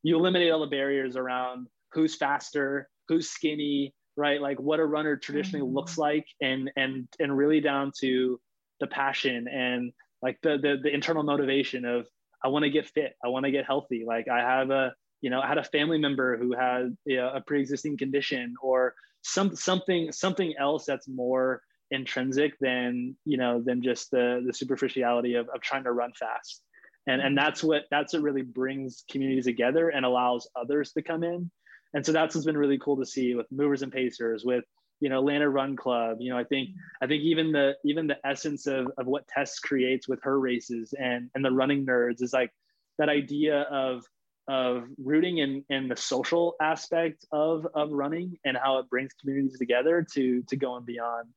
[0.02, 5.16] you eliminate all the barriers around who's faster who's skinny right like what a runner
[5.16, 5.76] traditionally mm-hmm.
[5.76, 8.40] looks like and and and really down to
[8.80, 12.06] the passion and like the the, the internal motivation of
[12.42, 14.04] I want to get fit, I want to get healthy.
[14.06, 17.40] Like I have a you know had a family member who had you know, a
[17.40, 24.10] pre-existing condition or some something something else that's more intrinsic than you know than just
[24.10, 26.62] the the superficiality of, of trying to run fast.
[27.06, 31.24] And and that's what that's what really brings communities together and allows others to come
[31.24, 31.50] in.
[31.94, 34.64] And so that's what's been really cool to see with movers and pacers with
[35.00, 36.18] you know atlanta run club.
[36.20, 36.70] You know i think
[37.02, 40.92] i think even the even the essence of, of what tess creates with her races
[40.98, 42.50] and and the running nerds is like
[42.98, 44.04] that idea of
[44.48, 49.58] of rooting in in the social aspect of of running and how it brings communities
[49.58, 51.28] together to to go and beyond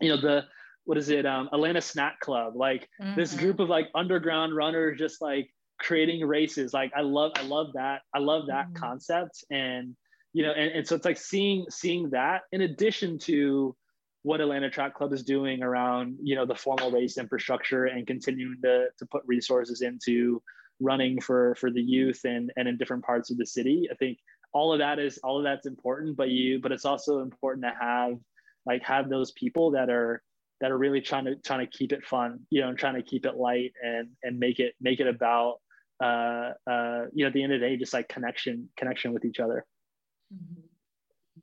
[0.00, 0.44] you know the
[0.84, 3.18] what is it um atlanta snack club like mm-hmm.
[3.18, 7.68] this group of like underground runners just like creating races like i love i love
[7.74, 8.76] that i love that mm-hmm.
[8.76, 9.96] concept and
[10.34, 13.74] you know and, and so it's like seeing seeing that in addition to
[14.22, 18.56] what atlanta track club is doing around you know the formal race infrastructure and continuing
[18.62, 20.42] to, to put resources into
[20.80, 23.88] running for for the youth and and in different parts of the city.
[23.90, 24.18] I think
[24.52, 27.72] all of that is all of that's important but you but it's also important to
[27.78, 28.14] have
[28.64, 30.22] like have those people that are
[30.60, 33.02] that are really trying to trying to keep it fun you know and trying to
[33.02, 35.56] keep it light and and make it make it about
[36.02, 39.24] uh uh you know at the end of the day just like connection connection with
[39.24, 39.64] each other.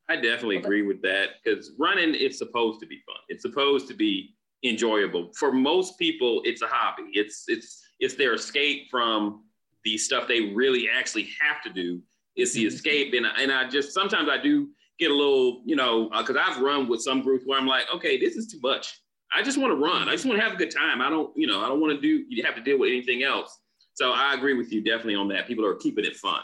[0.10, 3.16] I definitely agree with that because running is supposed to be fun.
[3.30, 5.32] It's supposed to be enjoyable.
[5.38, 7.10] For most people it's a hobby.
[7.14, 9.44] It's it's it's their escape from
[9.84, 12.02] the stuff they really actually have to do
[12.36, 12.76] it's the mm-hmm.
[12.76, 16.44] escape and, and i just sometimes i do get a little, you know, because uh,
[16.46, 19.02] I've run with some groups where I'm like, okay, this is too much.
[19.36, 20.08] I just want to run.
[20.08, 21.02] I just want to have a good time.
[21.02, 22.26] I don't, you know, I don't want to do.
[22.30, 23.60] You have to deal with anything else.
[23.96, 25.48] So I agree with you definitely on that.
[25.48, 26.42] People are keeping it fun.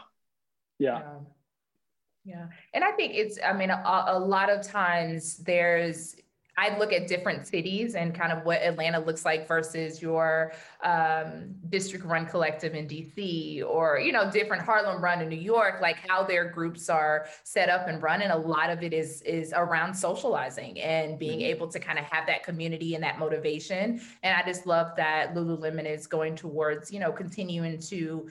[0.79, 0.99] Yeah.
[0.99, 1.15] Yeah.
[2.25, 2.45] yeah.
[2.73, 6.15] And I think it's, I mean, a, a lot of times there's
[6.59, 10.51] I look at different cities and kind of what Atlanta looks like versus your
[10.83, 15.79] um, district run collective in DC or, you know, different Harlem run in New York,
[15.81, 18.21] like how their groups are set up and run.
[18.21, 21.55] And a lot of it is, is around socializing and being mm-hmm.
[21.55, 24.01] able to kind of have that community and that motivation.
[24.23, 28.29] And I just love that Lululemon is going towards, you know, continuing to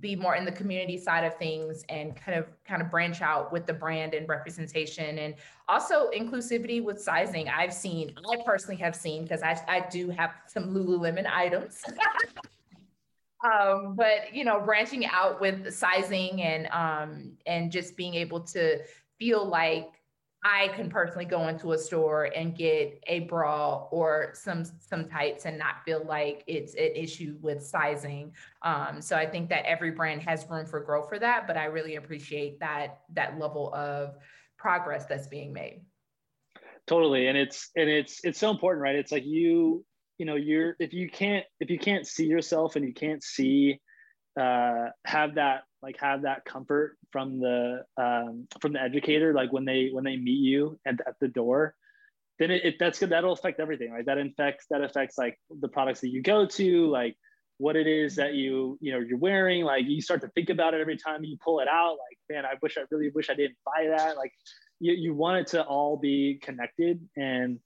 [0.00, 3.52] be more in the community side of things and kind of kind of branch out
[3.52, 5.34] with the brand and representation and
[5.68, 7.48] also inclusivity with sizing.
[7.48, 11.82] I've seen i personally have seen because I, I do have some lululemon items.
[13.44, 18.80] Um, but you know branching out with sizing and um, and just being able to
[19.16, 19.97] feel like
[20.44, 25.46] I can personally go into a store and get a bra or some some tights
[25.46, 28.32] and not feel like it's an issue with sizing.
[28.62, 31.64] Um, so I think that every brand has room for growth for that, but I
[31.64, 34.14] really appreciate that that level of
[34.56, 35.82] progress that's being made.
[36.86, 38.94] Totally, and it's and it's it's so important, right?
[38.94, 39.84] It's like you
[40.18, 43.80] you know you're if you can't if you can't see yourself and you can't see
[44.38, 49.64] uh, have that like have that comfort from the um, from the educator like when
[49.64, 51.74] they when they meet you at, at the door
[52.38, 53.10] then it, it that's good.
[53.10, 54.06] That'll affect everything right?
[54.06, 57.16] That infects that affects like the products that you go to like
[57.58, 59.64] what it is that you you know you're wearing.
[59.64, 61.90] Like you start to think about it every time you pull it out.
[61.90, 64.16] Like man i wish i really wish i didn't buy that.
[64.16, 64.32] Like
[64.80, 67.00] you, you want it to all be connected.
[67.16, 67.58] And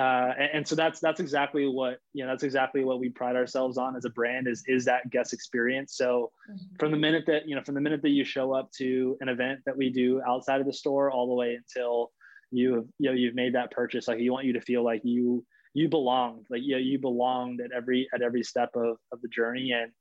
[0.00, 3.36] uh, and, and, so that's that's exactly what you know that's exactly what we pride
[3.36, 5.96] ourselves on as a brand is is that guest experience.
[5.96, 6.76] So mm-hmm.
[6.78, 9.28] from the minute that you know from the minute that you show up to an
[9.28, 12.12] event that we do outside of the store all the way until
[12.50, 15.02] you have you know you've made that purchase like you want you to feel like
[15.04, 15.44] you
[15.74, 19.28] you belonged like you know, you belonged at every at every step of, of the
[19.28, 19.72] journey.
[19.72, 19.92] And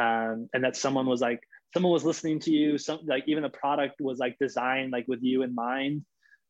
[0.00, 1.40] um, and that someone was like
[1.74, 5.22] someone was listening to you some like even the product was like designed like with
[5.22, 6.04] you in mind.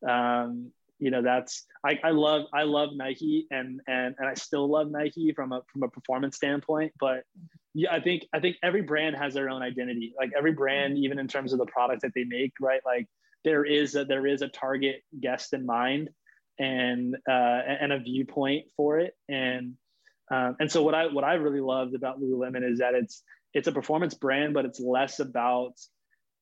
[0.09, 4.68] Um, you know that's I, I love I love Nike and and and I still
[4.68, 7.24] love Nike from a from a performance standpoint but
[7.74, 10.14] yeah I think I think every brand has their own identity.
[10.18, 12.80] Like every brand even in terms of the product that they make right?
[12.84, 13.07] Like
[13.44, 16.11] there is a there is a target guest in mind
[16.59, 19.14] and uh, and a viewpoint for it.
[19.28, 19.74] And
[20.30, 23.22] um, and so what I what I really loved about Lululemon is that it's
[23.55, 25.72] it's a performance brand but it's less about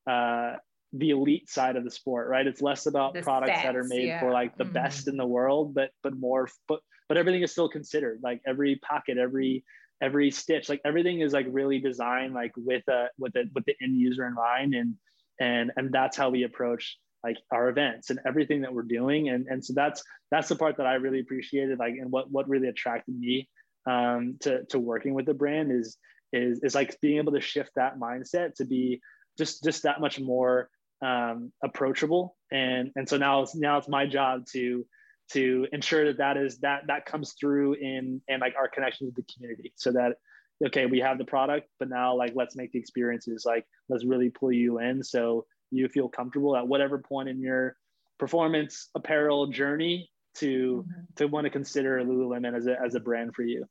[0.07, 0.54] uh,
[0.99, 2.47] the elite side of the sport, right?
[2.47, 4.20] It's less about the products stats, that are made yeah.
[4.20, 4.72] for like the mm-hmm.
[4.72, 8.20] best in the world, but but more but but everything is still considered.
[8.22, 9.64] Like every pocket, every
[10.03, 13.74] every stitch, like everything is like really designed like with a with the with the
[13.82, 14.94] end user in mind, and
[15.40, 19.47] and and that's how we approach like our events and everything that we're doing, and
[19.49, 22.68] and so that's that's the part that I really appreciated, like and what what really
[22.68, 23.49] attracted me
[23.86, 25.97] um, to to working with the brand is
[26.32, 29.01] is is like being able to shift that mindset to be
[29.38, 30.68] just just that much more
[31.03, 34.84] um, approachable and and so now it's now it's my job to
[35.32, 39.16] to ensure that that is that that comes through in and like our connection with
[39.16, 40.16] the community so that
[40.64, 44.30] okay we have the product but now like let's make the experiences like let's really
[44.30, 47.76] pull you in so you feel comfortable at whatever point in your
[48.18, 51.01] performance apparel journey to mm-hmm.
[51.16, 53.64] to want to consider lululemon as a, as a brand for you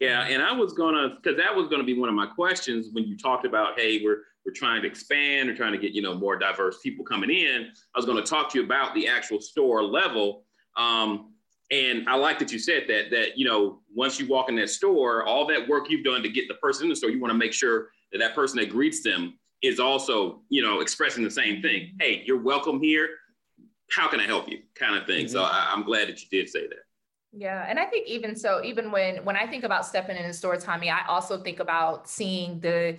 [0.00, 3.04] yeah and i was gonna because that was gonna be one of my questions when
[3.04, 6.14] you talked about hey we're we're trying to expand we're trying to get you know
[6.14, 9.82] more diverse people coming in i was to talk to you about the actual store
[9.82, 10.44] level
[10.76, 11.32] um,
[11.70, 14.70] and I like that you said that that you know once you walk in that
[14.70, 17.32] store, all that work you've done to get the person in the store, you want
[17.32, 21.30] to make sure that that person that greets them is also you know expressing the
[21.30, 21.94] same thing.
[22.00, 23.08] Hey, you're welcome here.
[23.90, 24.60] How can I help you?
[24.74, 25.26] Kind of thing.
[25.26, 25.32] Mm-hmm.
[25.32, 26.87] So I, I'm glad that you did say that.
[27.32, 30.32] Yeah, and I think even so, even when when I think about stepping in a
[30.32, 32.96] store, Tommy, I also think about seeing the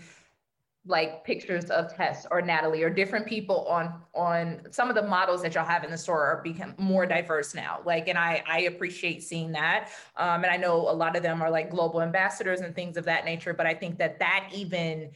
[0.86, 5.42] like pictures of Tess or Natalie or different people on on some of the models
[5.42, 7.80] that y'all have in the store are become more diverse now.
[7.86, 9.90] Like, and I I appreciate seeing that.
[10.16, 13.06] Um, and I know a lot of them are like global ambassadors and things of
[13.06, 13.54] that nature.
[13.54, 15.12] But I think that that even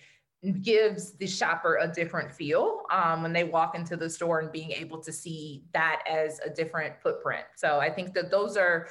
[0.52, 4.72] gives the shopper a different feel um, when they walk into the store and being
[4.72, 7.46] able to see that as a different footprint.
[7.56, 8.90] So I think that those are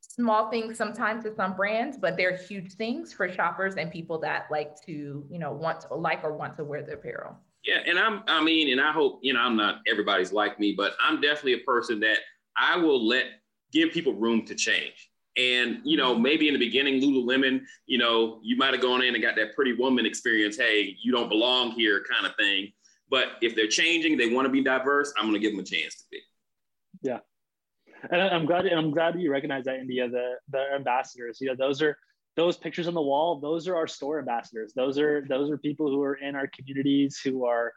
[0.00, 4.46] small things sometimes to some brands, but they're huge things for shoppers and people that
[4.50, 7.36] like to, you know, want to like or want to wear the apparel.
[7.64, 10.74] Yeah, and I'm I mean, and I hope, you know, I'm not everybody's like me,
[10.76, 12.18] but I'm definitely a person that
[12.56, 13.24] I will let
[13.72, 15.10] give people room to change.
[15.36, 19.14] And you know, maybe in the beginning, Lululemon, you know, you might have gone in
[19.14, 20.56] and got that pretty woman experience.
[20.56, 22.72] Hey, you don't belong here, kind of thing.
[23.10, 25.12] But if they're changing, they want to be diverse.
[25.18, 26.20] I'm going to give them a chance to be.
[27.02, 27.18] Yeah,
[28.10, 31.38] and I'm glad I'm glad you recognize that India the the ambassadors.
[31.40, 31.96] You know, those are
[32.36, 33.40] those pictures on the wall.
[33.40, 34.72] Those are our store ambassadors.
[34.74, 37.72] Those are those are people who are in our communities who are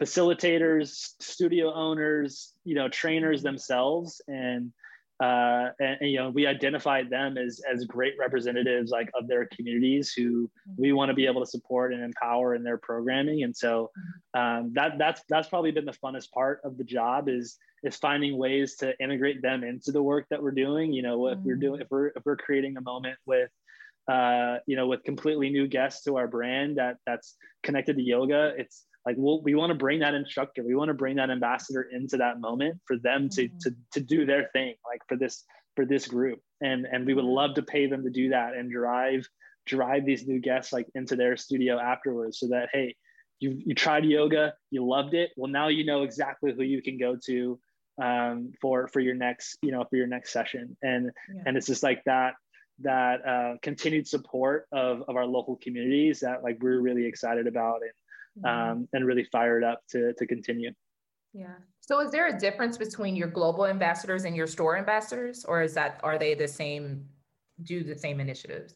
[0.00, 4.72] facilitators, studio owners, you know, trainers themselves, and
[5.20, 9.46] uh, and, and, you know we identified them as as great representatives like of their
[9.46, 13.42] communities who we want to be able to support and empower in their programming.
[13.42, 13.90] And so
[14.34, 18.38] um, that that's that's probably been the funnest part of the job is is finding
[18.38, 20.92] ways to integrate them into the work that we're doing.
[20.92, 23.50] You know if we're doing if we're if we're creating a moment with
[24.08, 28.52] uh, you know with completely new guests to our brand that that's connected to yoga
[28.56, 31.88] it's like we'll, we want to bring that instructor we want to bring that ambassador
[31.92, 33.58] into that moment for them to, mm-hmm.
[33.58, 35.44] to to do their thing like for this
[35.76, 37.34] for this group and and we would mm-hmm.
[37.34, 39.26] love to pay them to do that and drive
[39.66, 42.94] drive these new guests like into their studio afterwards so that hey
[43.40, 46.98] you you tried yoga you loved it well now you know exactly who you can
[46.98, 47.58] go to
[48.02, 51.42] um, for for your next you know for your next session and yeah.
[51.46, 52.34] and it's just like that
[52.80, 57.82] that uh, continued support of, of our local communities that like we're really excited about
[57.82, 57.92] and
[58.38, 58.70] Mm-hmm.
[58.70, 60.70] um, and really fired up to, to continue.
[61.32, 61.54] Yeah.
[61.80, 65.74] So is there a difference between your global ambassadors and your store ambassadors, or is
[65.74, 67.04] that are they the same?
[67.62, 68.74] Do the same initiatives?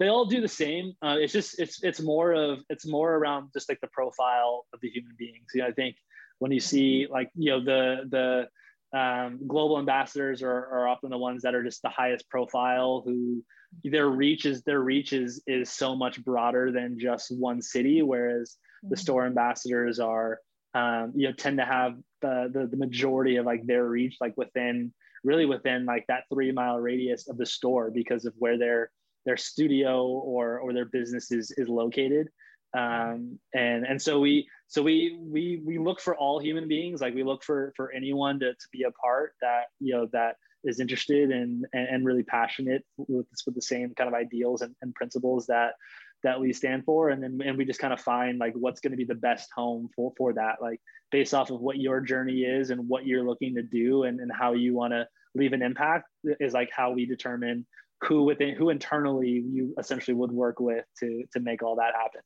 [0.00, 0.94] They all do the same.
[1.02, 4.80] Uh, it's just it's it's more of it's more around just like the profile of
[4.80, 5.46] the human beings.
[5.54, 5.96] You know, I think
[6.38, 7.12] when you see mm-hmm.
[7.12, 8.48] like you know the the
[8.94, 13.42] um, global ambassadors are, are often the ones that are just the highest profile who
[13.82, 18.56] their reach is their reach is is so much broader than just one city whereas
[18.82, 19.00] the mm-hmm.
[19.00, 20.38] store ambassadors are
[20.74, 24.36] um, you know tend to have the, the, the majority of like their reach like
[24.36, 24.92] within
[25.24, 28.90] really within like that three mile radius of the store because of where their
[29.26, 32.28] their studio or or their business is is located
[32.76, 37.00] um, and and so we so we we we look for all human beings.
[37.00, 40.36] Like we look for for anyone to, to be a part that you know that
[40.64, 44.94] is interested and and really passionate with with the same kind of ideals and, and
[44.94, 45.74] principles that
[46.22, 47.10] that we stand for.
[47.10, 49.50] And then and we just kind of find like what's going to be the best
[49.54, 50.80] home for for that like
[51.12, 54.32] based off of what your journey is and what you're looking to do and, and
[54.32, 56.08] how you want to leave an impact
[56.40, 57.66] is like how we determine
[58.02, 62.22] who within who internally you essentially would work with to to make all that happen.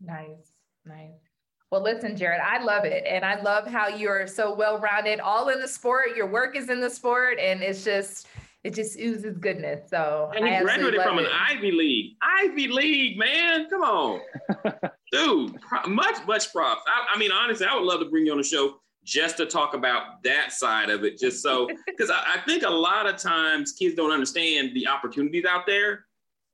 [0.00, 0.52] Nice
[0.88, 1.27] nice
[1.70, 3.04] well, listen, Jared, I love it.
[3.06, 6.16] And I love how you're so well rounded, all in the sport.
[6.16, 8.26] Your work is in the sport, and it's just,
[8.64, 9.90] it just oozes goodness.
[9.90, 11.26] So, and he graduated from it.
[11.26, 12.16] an Ivy League.
[12.22, 13.68] Ivy League, man.
[13.68, 14.20] Come on.
[15.12, 16.82] Dude, much, much props.
[16.86, 19.46] I, I, mean, honestly, I would love to bring you on the show just to
[19.46, 23.16] talk about that side of it, just so, because I, I think a lot of
[23.16, 26.06] times kids don't understand the opportunities out there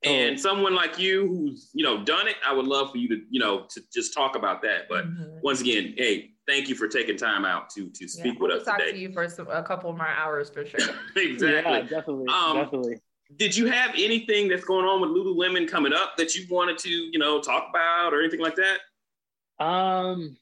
[0.05, 3.21] and someone like you who's you know done it i would love for you to
[3.31, 4.89] you know to just talk about that.
[4.89, 5.39] But mm-hmm.
[5.43, 8.65] once again hey thank you for taking time out to to speak yeah, with us
[8.65, 8.93] talk today.
[8.93, 10.81] to you for some, a couple more hours for sure.
[11.17, 11.73] Exactly.
[11.73, 12.97] Yeah, definitely um, definitely.
[13.37, 16.91] did you have anything that's going on with lululemon coming up that you wanted to
[16.91, 19.65] you know talk about or anything like that?
[19.65, 20.37] Um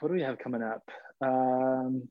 [0.00, 0.82] what do we have coming up?
[1.20, 2.08] Um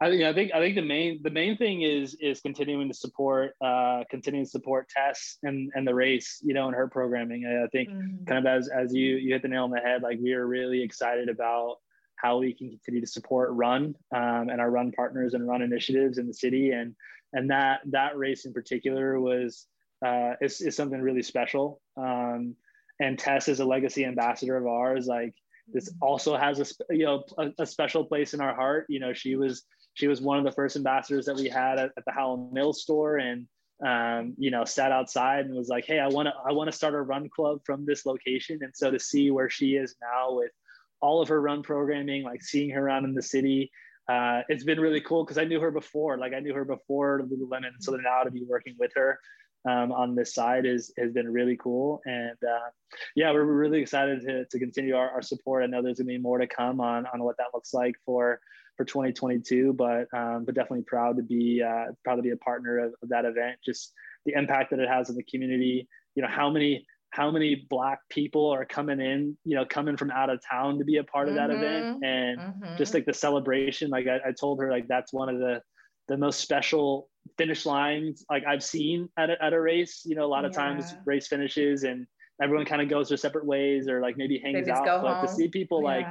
[0.00, 3.52] I, I think I think the main the main thing is is continuing to support
[3.60, 7.46] uh, continuing to support Tess and and the race, you know, and her programming.
[7.46, 8.24] I, I think mm-hmm.
[8.24, 10.46] kind of as as you you hit the nail on the head, like we are
[10.46, 11.76] really excited about
[12.16, 16.18] how we can continue to support Run um, and our Run partners and Run initiatives
[16.18, 16.94] in the city, and
[17.32, 19.66] and that that race in particular was
[20.04, 21.80] uh, is, is something really special.
[21.96, 22.54] Um,
[23.00, 25.06] and Tess is a legacy ambassador of ours.
[25.06, 25.34] Like
[25.72, 26.02] this mm-hmm.
[26.02, 28.86] also has a you know a, a, special place in our heart.
[28.88, 29.64] You know, she was
[29.98, 32.72] she was one of the first ambassadors that we had at, at the Howell Mill
[32.72, 33.48] store, and
[33.84, 36.76] um, you know, sat outside and was like, "Hey, I want to I want to
[36.76, 40.36] start a run club from this location." And so to see where she is now
[40.36, 40.52] with
[41.00, 43.72] all of her run programming, like seeing her around in the city,
[44.08, 46.16] uh, it's been really cool because I knew her before.
[46.16, 49.18] Like I knew her before Lululemon, so now to be working with her
[49.64, 52.00] um, on this side is has been really cool.
[52.04, 52.70] And uh,
[53.14, 55.62] yeah, we're really excited to, to continue our, our support.
[55.62, 58.40] I know there's gonna be more to come on on what that looks like for
[58.76, 62.78] for 2022, but um, but definitely proud to be uh, proud to be a partner
[62.78, 63.58] of, of that event.
[63.64, 63.92] Just
[64.24, 65.88] the impact that it has in the community.
[66.14, 70.10] You know how many how many black people are coming in you know coming from
[70.10, 71.62] out of town to be a part of that mm-hmm.
[71.62, 72.76] event and mm-hmm.
[72.76, 75.62] just like the celebration like I, I, told her like that's one of the
[76.08, 80.02] the most special finish lines like I've seen at a, at a race.
[80.04, 80.58] You know, a lot of yeah.
[80.58, 82.06] times race finishes and
[82.42, 84.84] everyone kind of goes their separate ways or like maybe hangs out.
[85.02, 85.26] But home.
[85.26, 85.86] to see people yeah.
[85.86, 86.06] like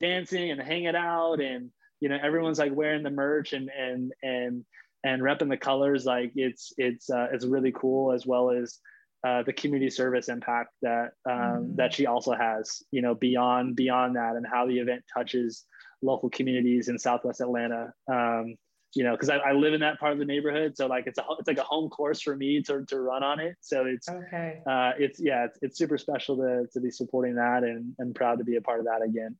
[0.00, 1.70] dancing and hanging out and
[2.00, 4.64] you know everyone's like wearing the merch and and and
[5.04, 8.78] and repping the colors like it's it's uh, it's really cool as well as
[9.26, 11.76] uh, the community service impact that um, mm.
[11.76, 15.64] that she also has you know beyond beyond that and how the event touches
[16.02, 18.56] local communities in southwest atlanta um,
[18.94, 21.18] you know, because I, I, live in that part of the neighborhood, so like it's
[21.18, 23.56] a it's like a home course for me to, to run on it.
[23.60, 24.60] So it's okay.
[24.66, 28.38] Uh, it's yeah, it's, it's super special to to be supporting that and and proud
[28.38, 29.36] to be a part of that again.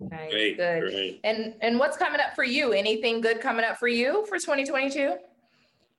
[0.00, 0.80] Nice, great, good.
[0.82, 1.20] Great.
[1.24, 2.72] And and what's coming up for you?
[2.72, 5.16] Anything good coming up for you for 2022?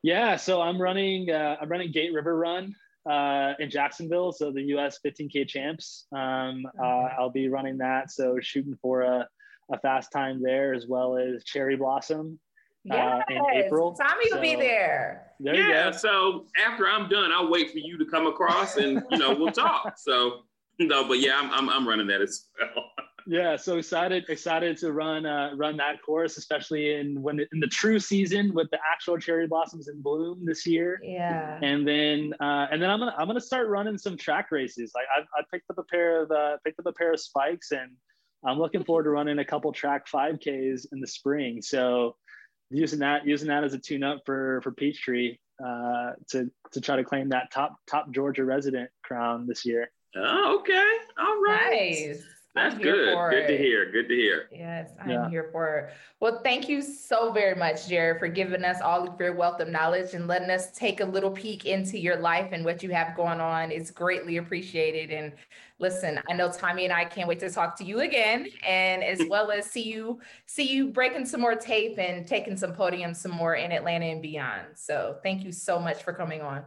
[0.02, 2.74] Yeah, so I'm running uh, I'm running Gate River Run
[3.10, 5.00] uh, in Jacksonville, so the U.S.
[5.06, 6.08] 15K champs.
[6.12, 7.10] Um, uh.
[7.20, 9.28] I'll be running that, so shooting for a
[9.72, 12.40] a fast time there as well as Cherry Blossom
[12.84, 13.24] yes.
[13.30, 13.94] uh, in April.
[13.94, 15.34] Tommy so, will be there.
[15.40, 15.92] there yeah.
[15.92, 19.52] So after I'm done, I'll wait for you to come across and you know we'll
[19.52, 19.96] talk.
[19.98, 20.42] So
[20.80, 22.86] no, but yeah, I'm I'm, I'm running that as well.
[23.28, 27.68] yeah, so excited excited to run uh, run that course, especially in when in the
[27.68, 31.00] true season with the actual cherry blossoms in bloom this year.
[31.04, 31.60] Yeah.
[31.62, 34.94] And then uh, and then I'm gonna I'm gonna start running some track races.
[34.96, 37.72] Like I, I picked up a pair of uh, picked up a pair of spikes
[37.72, 37.92] and
[38.46, 41.62] I'm looking forward to running a couple track 5Ks in the spring.
[41.62, 42.16] So
[42.70, 46.96] using that using that as a tune up for for Peachtree uh, to to try
[46.96, 49.92] to claim that top top Georgia resident crown this year.
[50.16, 50.92] Oh, okay.
[51.18, 52.08] All right.
[52.08, 52.24] Nice.
[52.60, 53.16] That's good.
[53.30, 53.92] Good to hear.
[53.92, 54.50] Good to hear.
[54.52, 55.30] Yes, I'm yeah.
[55.30, 55.94] here for it.
[56.20, 59.70] Well, thank you so very much, Jared, for giving us all of your wealth of
[59.70, 63.16] knowledge and letting us take a little peek into your life and what you have
[63.16, 63.72] going on.
[63.72, 65.12] It's greatly appreciated.
[65.12, 65.34] And
[65.80, 69.22] listen, I know Tommy and I can't wait to talk to you again, and as
[69.30, 73.32] well as see you see you breaking some more tape and taking some podiums some
[73.32, 74.68] more in Atlanta and beyond.
[74.76, 76.64] So thank you so much for coming on.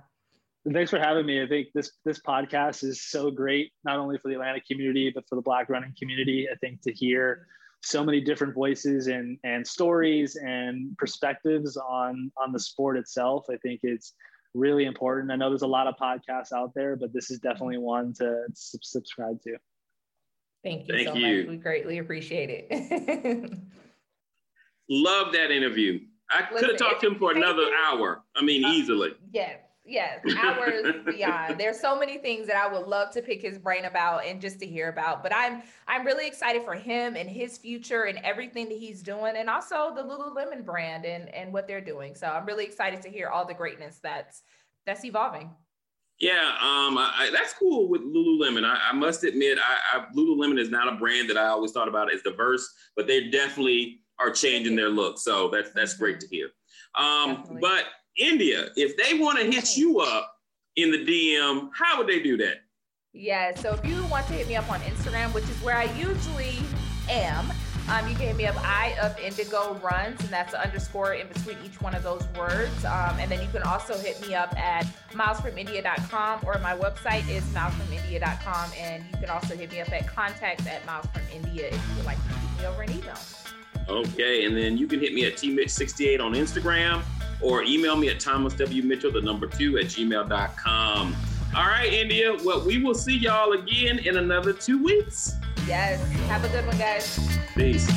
[0.71, 1.43] Thanks for having me.
[1.43, 5.25] I think this this podcast is so great, not only for the Atlanta community, but
[5.29, 6.47] for the Black running community.
[6.51, 7.49] I think to hear
[7.83, 13.47] so many different voices and and stories and perspectives on on the sport itself.
[13.51, 14.15] I think it's
[14.55, 15.33] really important.
[15.33, 18.45] I know there's a lot of podcasts out there, but this is definitely one to
[18.55, 19.57] subscribe to.
[20.63, 21.39] Thank you Thank so you.
[21.39, 21.49] much.
[21.49, 23.53] We greatly appreciate it.
[24.89, 25.99] Love that interview.
[26.31, 28.23] I could have talked to him for another hour.
[28.37, 29.11] I mean, uh, easily.
[29.33, 31.59] Yes yes, hours beyond.
[31.59, 34.61] There's so many things that I would love to pick his brain about and just
[34.61, 35.22] to hear about.
[35.22, 39.37] But I'm I'm really excited for him and his future and everything that he's doing,
[39.37, 42.14] and also the Lululemon brand and and what they're doing.
[42.14, 44.43] So I'm really excited to hear all the greatness that's
[44.87, 45.51] that's evolving.
[46.18, 48.64] Yeah, um, I, that's cool with Lululemon.
[48.64, 51.89] I, I must admit, I, I, Lululemon is not a brand that I always thought
[51.89, 55.18] about as diverse, but they definitely are changing their look.
[55.18, 56.51] So that's that's great to hear.
[56.95, 57.87] Um, but
[58.19, 60.37] India, if they want to hit you up
[60.77, 62.63] in the DM, how would they do that?
[63.15, 65.85] Yeah, so if you want to hit me up on Instagram, which is where I
[65.99, 66.57] usually
[67.11, 67.53] am,
[67.89, 71.27] um, you can hit me up I of Indigo Runs, and that's an underscore in
[71.29, 72.85] between each one of those words.
[72.85, 77.45] Um, and then you can also hit me up at milesfromindia.com or my website is
[77.47, 78.71] milesfromindia.com.
[78.79, 82.19] And you can also hit me up at contact at milesfromindia if you would like
[82.19, 83.19] to shoot me over an email.
[83.89, 87.03] Okay, and then you can hit me at tmitch68 on Instagram
[87.43, 88.82] or email me at Thomas W.
[88.82, 91.16] Mitchell, the number two at gmail.com.
[91.55, 92.36] All right, India.
[92.45, 95.34] Well, we will see y'all again in another two weeks.
[95.66, 96.01] Yes.
[96.28, 97.18] Have a good one, guys.
[97.55, 97.90] Peace.